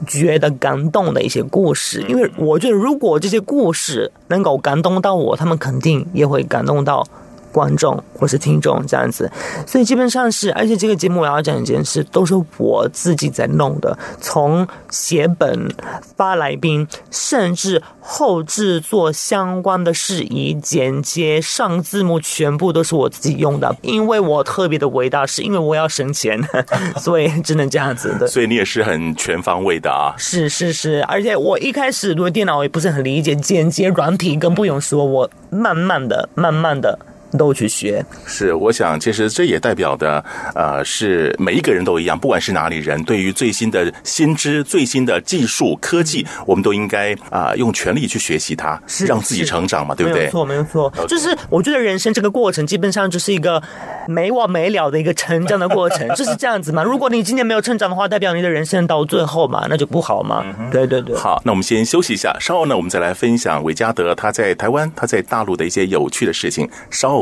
[0.06, 7.06] 觉得感动的一些故事，因为我觉得如果这些故事能够感动到我，他们肯定也会感动到
[7.52, 9.30] 观众或是听众这样子，
[9.66, 15.68] 所以基本上是，而且这个节目我要讲一件事，都是我自己在弄的，从写本、
[16.16, 23.76] 发来宾，甚至后制作相关的事宜、剪接、上字幕，全部都是我自己用的。
[23.82, 26.40] 因为我特别的伟大，是因为我要省钱，
[26.96, 28.26] 所以只能这样子的。
[28.26, 30.14] 所以你也是很全方位的啊。
[30.16, 36.98] 是是是，而且我一开始对电脑也不是很理解，剪接软体更不用说，我慢慢的、慢慢的。
[37.38, 40.22] 都去学，是我想，其实这也代表的，
[40.54, 50.24] 呃，是每一个人都一样，不管是哪里人，对于最新的新知、最新的技术科技，我们都应该啊、呃、用全力去学习它，是让自己成长嘛，对不对？
[50.26, 53.62] 没错，没错，就是我觉得人生这个过程基本上就是一个
[54.06, 56.82] 没完没了的一个成长的过程， 就是这样子嘛。
[56.82, 60.44] 如果你今年没有成长的话，代表你的人生到最后嘛，那就不好嘛。
[60.58, 61.16] 嗯、对对对。
[61.16, 66.68] 好，那我们先休息一下，稍后呢，我们再来分享韦嘉德他在台湾、他在大陆的一些有趣的事情。
[66.90, 67.21] 稍后。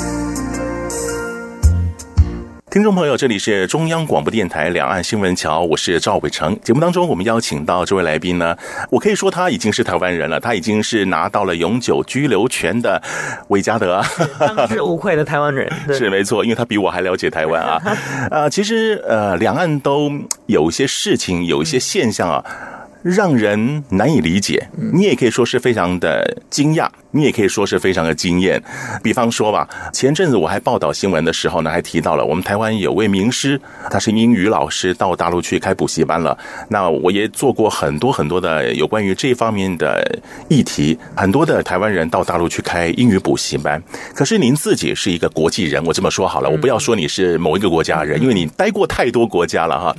[2.71, 6.57] 听众朋友，这里是中央广播电台两岸新闻桥，我是赵伟成。
[6.61, 8.55] 节目当中，我们邀请到这位来宾呢，
[8.89, 13.03] 我可以说他已经是台湾人了，他已经是拿到了永久居留权的
[13.49, 14.01] 韦嘉德，
[14.39, 15.69] 当之无愧的台湾人。
[15.93, 17.77] 是没错，因为他比我还了解台湾啊。
[18.31, 20.09] 呃，其实呃，两岸都
[20.45, 22.41] 有一些事情，有一些现象啊。
[23.03, 28.61] 让人难以理解，你也可以说是非常的惊讶，你也可以说是非常的惊艳。
[29.01, 36.37] 比方说吧，前阵子我还报道新闻的时候呢，还提到了我们台湾有位名师，他是英语老师，到大陆去开补习班了。
[36.69, 43.81] 那我也做过很多很多的有关于这方面的议题，很多的台湾人到大陆去开英语补习班。
[44.13, 49.95] 可是您自己是一个国际人，我这么说好了，我不要说你是某一个国家人，因为你待过太多国家了哈，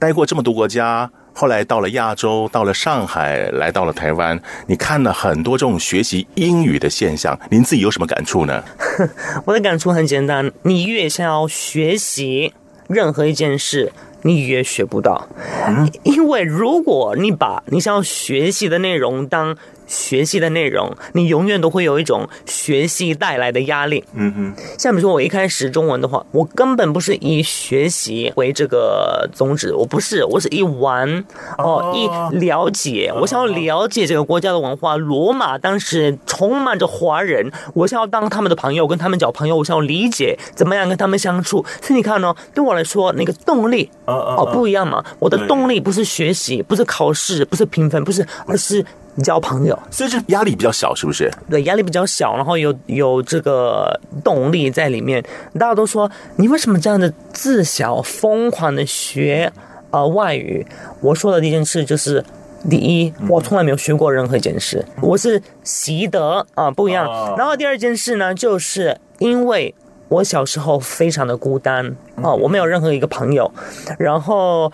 [0.00, 1.10] 待过这么多国家。
[1.38, 8.64] 后来到了亚洲，到了上海，来到了台湾，你看了很多这种学习英语的现象，您自己有什么感触呢？
[9.44, 12.54] 我的感触很简单，你越想要学习
[12.88, 15.28] 任何一件事，你越学不到，
[15.68, 19.54] 嗯，因为如果你把你想要学习的内容当
[19.86, 24.04] 学习的内容，你永远都会有一种学习带来的压力。
[24.14, 31.24] 嗯哼，像比如说我一开始中文的话，我根本不是以学习为这个宗旨，我不是，我是以玩
[31.58, 34.96] 哦，一了解，我想要了解这个国家的文化。
[34.96, 41.64] 罗马当时充满着华人，我想要当他们的朋友，跟他们交朋友，我想要理解怎么样跟他们相处。
[41.80, 45.04] 所以你看呢，对我来说，那个动力哦不一样嘛。
[45.18, 48.84] 我的动力不是学习，不是考试，不是评分，不是，而是。
[49.22, 51.30] 交朋友，所以这压力比较小，是不是？
[51.48, 55.24] 对，压力比较小，然后有有这个动力在里面。
[55.58, 59.50] 大家都说你为什么这样的自小疯狂的学
[59.90, 60.66] 呃外语？
[61.00, 62.22] 我说的第一件事就是，
[62.68, 67.34] 第一，我从来没有学过任何一件事，我是习得啊不一样。
[67.38, 69.74] 然后第二件事呢，就是因为
[70.08, 73.50] 我小时候非常的孤单啊，我没有任何一个朋友。
[73.98, 74.70] 然后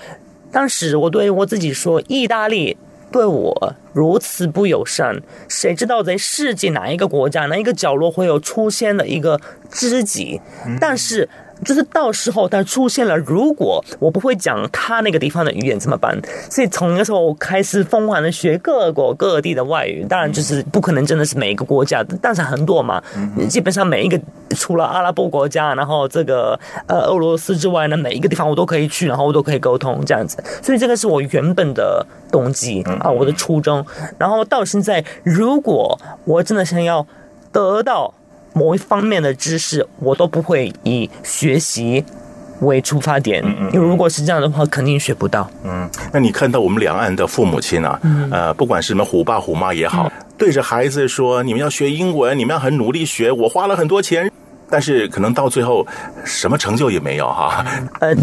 [0.50, 2.76] 当时我对我自己说，意大利。
[3.12, 9.38] 对我如此不友善，谁知道在世界哪一个国家、哪一个角落会有出现的一个
[9.70, 10.40] 知己？
[10.80, 11.28] 但是。
[11.64, 16.16] 就是到时候他出现了，如果我不会讲他那个地方的语言怎么办？
[16.50, 23.02] 所以从那个时候我开始疯狂的学各国各地的外语，当然就是不可能真的是每一个国家，但是很多嘛，
[23.48, 30.42] 基本上每一个除了阿拉伯国家，然后这个呃俄罗斯之外呢，每一个地方我都可以去，然后我都可以沟通这样子。
[30.62, 33.84] 所以这个是我原本的动机啊，我的初衷。
[34.18, 37.06] 然后到现在，如果我真的想要
[37.52, 38.12] 得到。
[38.52, 42.04] 某一方面的知识，我都不会以学习
[42.60, 43.42] 为出发点，
[43.72, 45.50] 因为如果是这样的话，肯定学不到。
[45.64, 48.00] 嗯，那你看到我们两岸的父母亲啊，
[48.30, 54.30] 呃，不管是什么虎爸虎妈也好，对着孩子说：“你们要学英文，你们要很努力学。”我花了很多钱，
[54.70, 55.86] 但是可能到最后
[56.24, 57.64] 什么成就也没有哈。
[58.00, 58.14] 呃，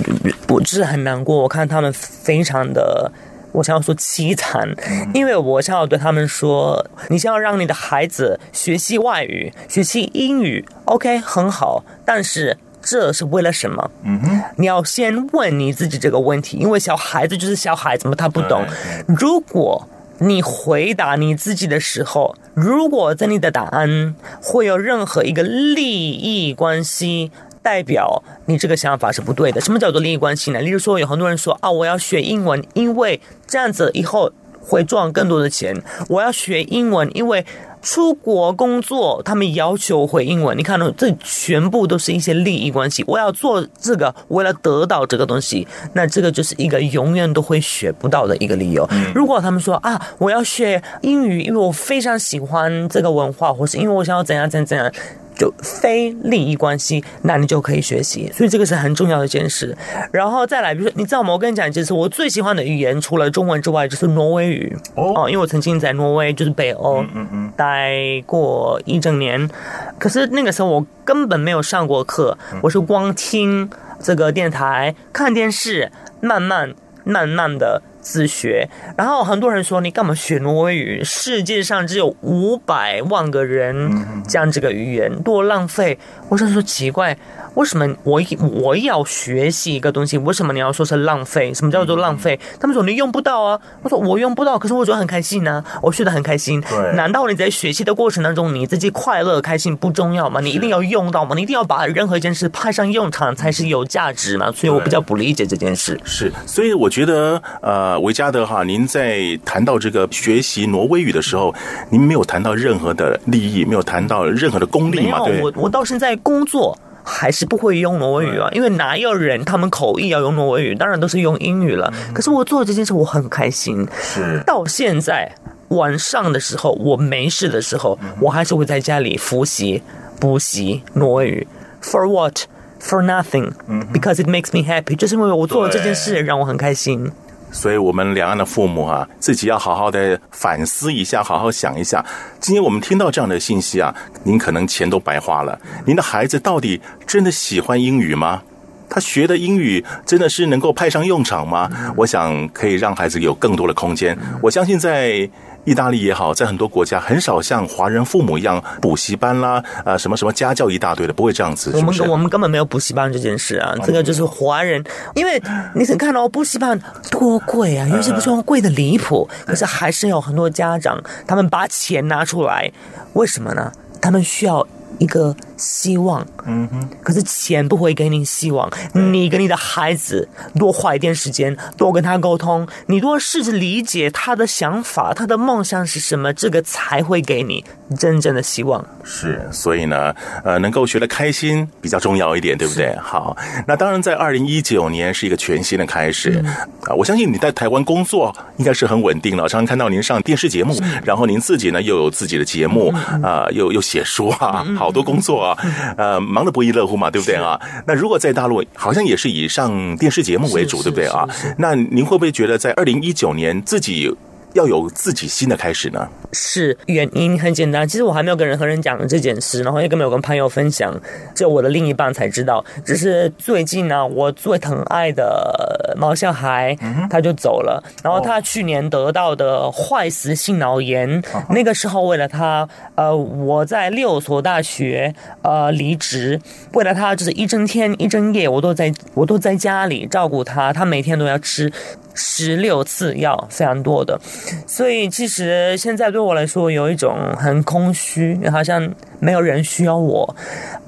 [0.47, 3.11] 不是很难过，我看他们非常的。
[3.51, 4.67] 我想要说凄惨，
[5.13, 13.91] 因为我想要对他们说，你想要让你的孩子学习外语、学习英语，OK，很好，但是这是为了什么？
[14.03, 18.63] 嗯哼，你要先问你自己这个问题，因为小孩子就是小孩子嘛，他不懂。
[19.07, 19.87] 如果
[20.19, 27.31] 你回答你自己的时候，如果在你的答案会有任何一个利益关系。
[27.69, 29.61] 代表你这个想法是不对的。
[29.61, 30.59] 什么叫做利益关系呢？
[30.59, 35.79] 例如说，有很多人说啊，我要学英文，因为这样子以后会赚更多的钱。
[36.07, 37.45] 我要学英文，因为
[37.83, 40.57] 出国工作，他们要求会英文。
[40.57, 43.03] 你看到这全部都是一些利益关系。
[43.05, 48.89] 我要做这个，为了得到这个东西，那这个就是一个永远都会学不到的一个理由。
[49.13, 54.91] 如果他们说啊，我要学英语，因为我非常喜欢这个文化，或是因为我想要怎样怎样怎样。
[55.39, 59.75] 就非利益关系，那你就可以学习，所以这个是很重要的一件事。
[60.11, 61.31] 然后再来，比如说，你知道吗？
[61.31, 69.49] 我跟你讲这次，我最喜欢的语言除了中文之外，就是挪威语哦，因为我曾经在挪威，就是北欧，嗯嗯，待过一整年。
[69.97, 73.69] 可是那个时候我根本没有上过课，我是光听
[74.01, 76.75] 这个电台、看电视，慢慢
[77.05, 77.81] 慢慢的。
[78.09, 81.03] 自学，然后很多人说，你干嘛学挪威语？
[81.03, 85.99] 世界上只有五百万个人讲这个语言，多浪费！
[86.27, 87.15] 我就说奇怪，
[87.53, 88.19] 为什么我
[88.63, 90.17] 我要学习一个东西？
[90.17, 91.53] 为什么你要说是浪费？
[91.53, 92.39] 什么叫做浪费？
[92.59, 93.59] 他们说你用不到啊。
[93.83, 96.59] 我说我用不到，可是我觉得很开心呢、啊，我学得很开心。
[96.61, 100.41] 对，难道你在学习的过程当中，你自己快乐开心不重要吗？
[100.41, 101.35] 你一定要用到吗？
[101.35, 104.51] 你一定要把任何一件事派上用场才是有价值吗？
[104.51, 105.99] 所以我比较不理解这件事。
[106.03, 107.98] 是，所以我觉得呃。
[107.99, 111.53] 维嘉德哈，您在谈到这个学习挪威语的时候，
[111.89, 115.19] 您没有谈到任何的利益，没有谈到任何的功利嘛？
[115.25, 121.91] 对，我我到现在工作还是不会用挪威语啊，因为哪有人他们口译要用挪威语，当然都是用英语了。
[122.13, 125.31] 可是我做这件事我很开心，是到现在
[125.69, 129.81] 晚上的时候我没事的时候，我还是会在家里复习
[130.19, 131.47] 补习挪威语。
[131.81, 132.41] For what?
[132.81, 133.51] For nothing.
[133.91, 134.95] Because it makes me happy.
[134.95, 137.11] 就是因为我做了这件事让我很开心。
[137.51, 142.05] 所以，我们两岸的父母啊，自己要好好的反思一下，好好想一下。
[142.39, 143.93] 今天我们听到这样的信息啊，
[144.23, 145.59] 您可能钱都白花了。
[145.85, 148.41] 您的孩子到底真的喜欢英语吗？
[148.89, 151.69] 他学的英语真的是能够派上用场吗？
[151.95, 154.17] 我想可以让孩子有更多的空间。
[154.41, 155.29] 我相信在。
[155.65, 161.71] 意大利也好，在很多国家很少像华人父母一样补习班啦，啊，什么什么家教一大堆的，不会这样子。
[161.75, 164.83] 我们我们根本没有补习班这件事啊，这个就是华人，
[165.13, 165.39] 因为
[165.75, 166.79] 你曾看到补习班
[167.11, 172.71] 多贵啊，有些补习班贵的离谱，可是还是有很多家长他们把钱拿出来，
[173.13, 173.71] 为什么呢？
[174.01, 174.65] 他们需要。
[174.99, 178.69] 一个希望，嗯哼，可是钱不会给你希望。
[178.93, 187.63] 你跟你的孩子多花一点时间，多跟他沟通，你多试着理解他的想法，他的梦想是什么，这个才会给你
[187.97, 188.85] 真正的希望。
[189.03, 192.95] 是，所以呢，呃，能够学得开心比较重要一点，对不对？
[193.01, 193.35] 好，
[193.65, 196.97] 那当然，在二零一九年是一个全新的开始啊，嗯。
[196.97, 204.88] 我相信你在台湾工作应该是很稳定了，常常看到您上电视节目，然后您自己呢又有自己的节目啊，呃，又又写书啊，好。
[204.89, 205.55] 好多工作啊，
[205.97, 207.59] 呃，忙得不亦乐乎嘛，对不对啊？
[207.85, 211.29] 那如果在大陆，好像也是以上电视节目为主，对不对啊？
[211.59, 214.11] 那您会不会觉得在二零一九年自己
[214.53, 216.07] 要有自己新的开始呢？
[216.31, 220.93] 是，原因很简单，其实我还没有跟任何人讲这件事，然后也跟没有跟朋友分享，
[221.33, 222.63] 只有我的另一半才知道。
[222.85, 226.77] 只是最近呢，我最疼爱的毛小孩
[227.09, 236.39] 他就走了，然后他去年得到的坏死性脑炎，那个时候为了他，呃，我在六所大学呃离职，
[236.73, 241.71] 为了他就是一整天一整夜，我都在我都在家里照顾他，他每天都要吃。
[242.13, 244.19] 十六次要，非常多的，
[244.67, 248.89] 所以其实现在对我来说有一种很空虚，好像
[249.19, 250.35] 没有人需要我。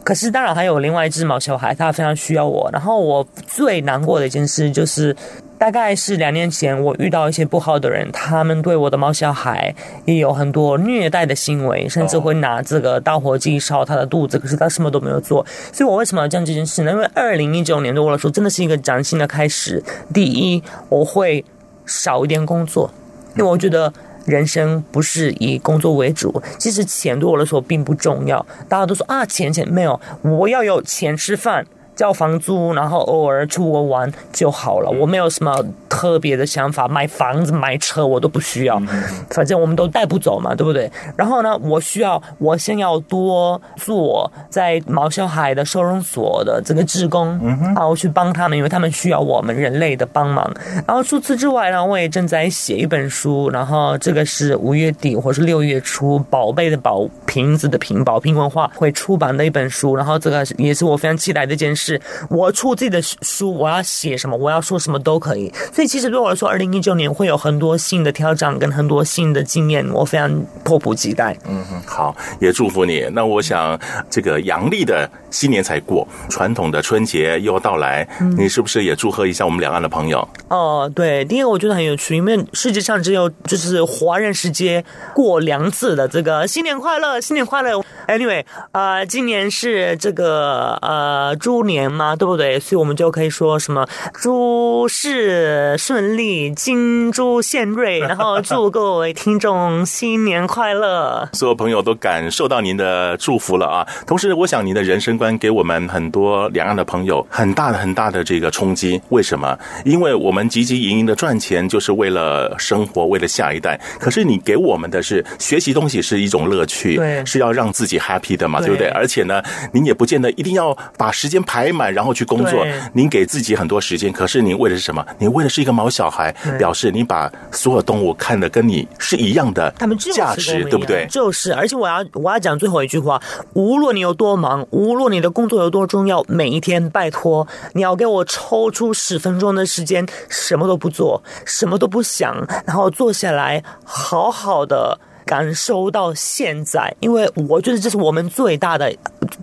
[0.03, 2.69] 可是当然还有另外一只毛小孩，它非常需要我。
[2.73, 5.15] 然后我最难过的一件事就是。
[5.61, 15.45] 大概是两年前，我遇到一些不好的人，他们对我的毛小孩也有很多虐待的行为，甚至会拿这个打火机烧他的肚子，可是他什么都没有做。
[15.71, 16.89] 所以我为什么要讲这件事呢？
[16.89, 19.83] 因为二零一九年对我来说真的是一个崭新的开始。
[20.11, 21.45] 第一，我会
[21.85, 22.89] 少一点工作，
[23.37, 23.93] 因为我觉得
[24.25, 26.41] 人生不是以工作为主。
[26.57, 31.67] 其实钱对我来说并不重要，大家都说啊，钱钱没有，我要有钱吃饭。
[31.95, 34.89] 交房租，然后偶尔出国玩就好了。
[34.89, 35.53] 我没有什么
[35.89, 38.81] 特别的想法，买房子、买车我都不需要。
[39.29, 40.91] 反正我们都带不走嘛，对不对？
[41.15, 47.39] 然后呢，我需要，我先要多做在毛小海的收容所的这个职工，
[47.75, 50.49] 然后去帮他们，因为他们需要我们人类的帮忙。
[50.87, 59.95] 然后除此之外呢，我也正在写一本书，然后这个是五月底或是六月初，宝贝的宝，瓶子的瓶，宝瓶文化会出版的一本书。
[59.95, 61.90] 然后这个也是我非常期待的一件事。
[61.91, 65.49] 是我出自己的书，我要写什么，我要说什么都可以。
[65.71, 71.37] 所以其其实对我来说，二零一九年会有很多新的挑战跟很多新的经验，我非常迫不及待。
[71.47, 73.07] 嗯哼，好，也祝福你。
[73.13, 73.79] 那我想，
[74.09, 80.27] 这个阳历的新年才过，传统的春节又到来，嗯、你是不是也祝贺一下我们两岸的朋友？
[80.47, 84.83] 哦，对，第一个我觉得很有趣，因为世界上只有就是华人世界
[85.13, 87.79] 过两次的这个新年快乐，新年快乐。
[88.07, 92.59] Anyway，呃，今年是这个呃猪年嘛，对不对？
[92.59, 101.29] 所以我们就可以说什么诸事顺利，金猪献瑞，然后祝各位听众新年快乐。
[101.33, 103.87] 所有朋友都感受到您的祝福了啊！
[104.05, 109.01] 同时，我想您的人生观给我们很多两岸的朋友很大的很大的这个冲击。
[109.09, 109.57] 为什么？
[109.85, 113.79] 因为我们汲汲营营的赚钱就是为了生活，为了下一代。
[113.99, 118.87] 可是你给我们的是学习东西是一种乐趣，对，是要让自己 happy 的嘛，对不对？
[118.89, 119.41] 而且呢，
[119.71, 122.65] 您也不见得一定要把时间排满，然后去工作。
[122.93, 125.05] 您给自己很多时间，可是您为的是什么？
[125.19, 131.05] 你为的是一个毛小孩，表示你把所有动物看得跟你是一样的，他们价值，对不对？
[131.09, 133.21] 就是，而且我要我要讲最后一句话：
[133.53, 144.99] 无论你有多忙，无论你的工作有多重要，每一天拜托你要给我抽出十分钟的时间，什么都不做，什么都不想，然后坐下来，好好的。
[145.31, 148.93] 感受到现在，因为我觉得这是我们最大的，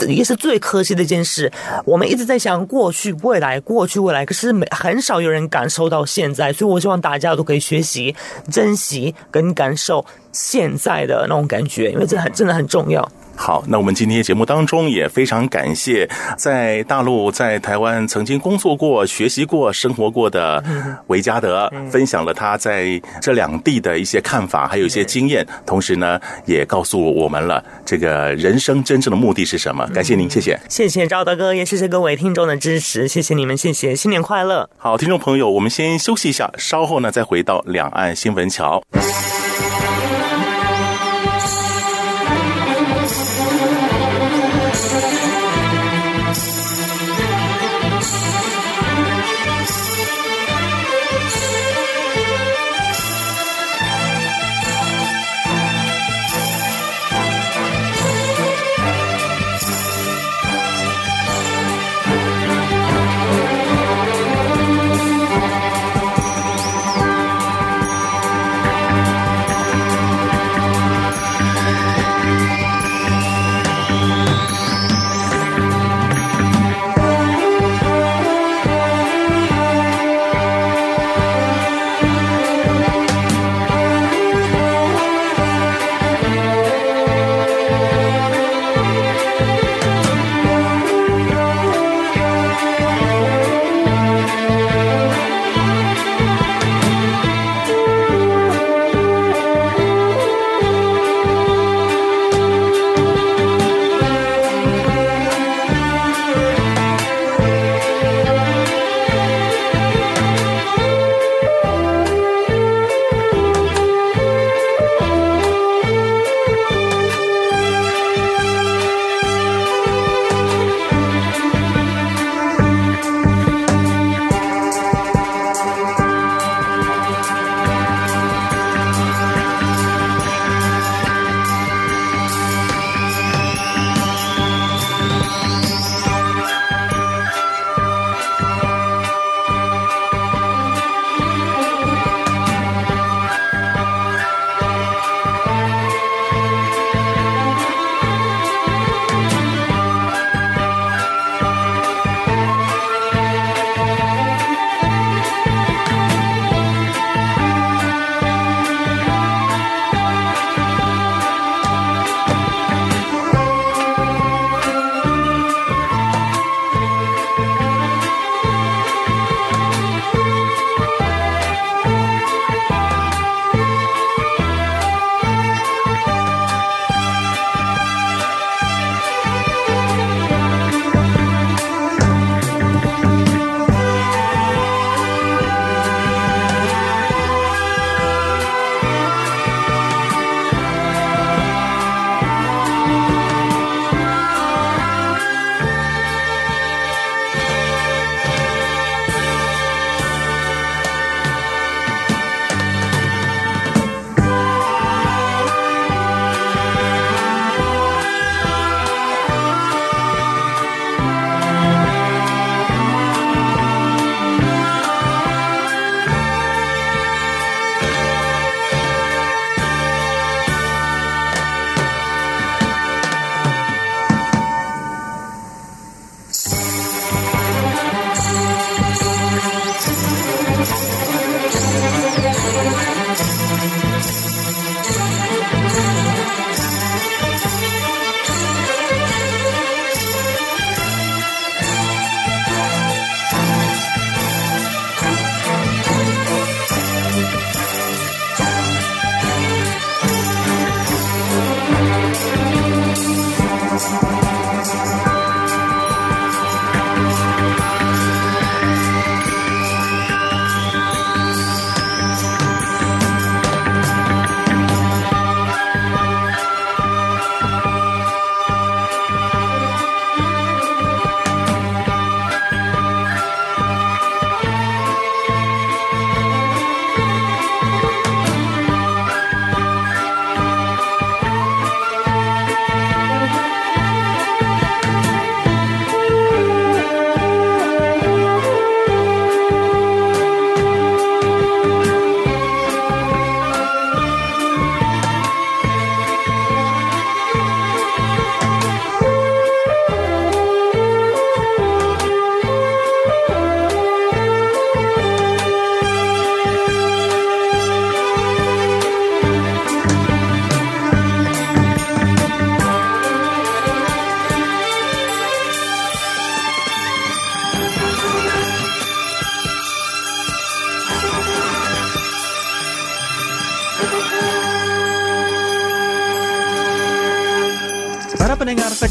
[0.06, 1.50] 也是最可惜的一件事。
[1.86, 6.52] 我们一直在想过去、未来、过去、未来，可是没很少有人感受到现在。
[6.52, 8.14] 所以我希望大家都可以学习、
[8.52, 13.10] 珍惜跟感受现在的那种感觉，因为这很真的很重要。
[13.40, 20.62] 好，那我们今天节目当中也非常感谢在大陆、在台湾曾经工作过、学习过、生活过的
[21.06, 29.86] 维嘉德，分享了他在这两地的一些看法，还有一些经验，同时呢，也告诉我们了这个人生真正的目的是什么。
[29.94, 34.68] 感谢您，谢谢，谢谢赵大哥，也谢谢各位听众的支持，谢谢你们，谢谢，新年快乐。
[34.76, 38.82] 好，听众朋友，我们先休息一下，稍后呢再回到两岸新闻桥。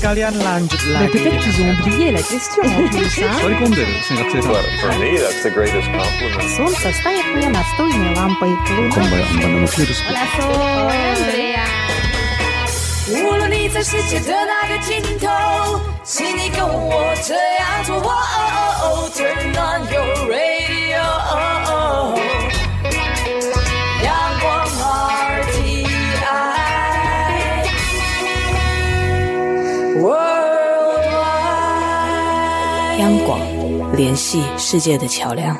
[0.06, 1.12] sekalian lanjut Mais lagi.
[1.12, 4.62] peut-être qu'ils ont oublié la question en plus, hein Oli kumdel, sen katsotaan.
[4.62, 6.48] But for me, that's the greatest compliment.
[6.56, 8.50] Солнце стоит мне настольной лампой.
[8.76, 9.02] Луна
[13.14, 15.28] 无论你在世界的哪个尽头，
[16.04, 17.96] 请你跟我这样做。
[17.96, 18.50] 哦哦
[18.82, 21.02] 哦，Turn on your radio。
[33.07, 33.39] 央广
[33.95, 35.57] 联系世界的桥梁。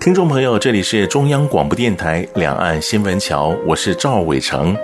[0.00, 4.76] 听众朋友，这里是中央广播电台两岸新闻桥，我是赵伟成。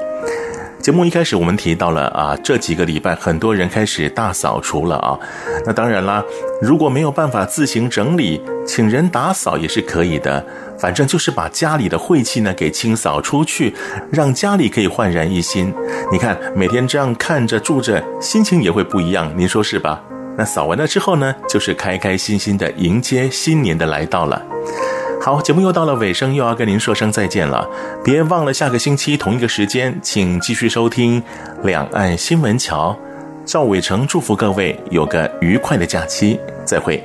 [0.85, 5.19] 节目一开始我们提到了啊，这几个礼拜很多人开始大扫除了啊。
[5.65, 6.23] 那当然啦，
[6.61, 10.45] 如果没有办法自行整理，请人打扫也是可以的。
[10.79, 13.75] 反正就是把家里的晦气呢给清扫出去，
[14.13, 15.73] 让家里可以焕然一新。
[16.13, 20.03] 你看，每天这样看着住着，心情也会不一样，您说是吧？
[20.37, 24.43] 那扫完了之后呢，就是开开心心的迎接新年的来到了。
[25.25, 27.67] 好，节目又到了尾声，又要跟您说声再见了。
[28.05, 31.19] 别忘了下个星期同一个时间，请继续收听
[31.63, 32.91] 《两岸新闻桥》。
[33.47, 37.03] 赵伟成祝福各位有个愉快的假期，再会。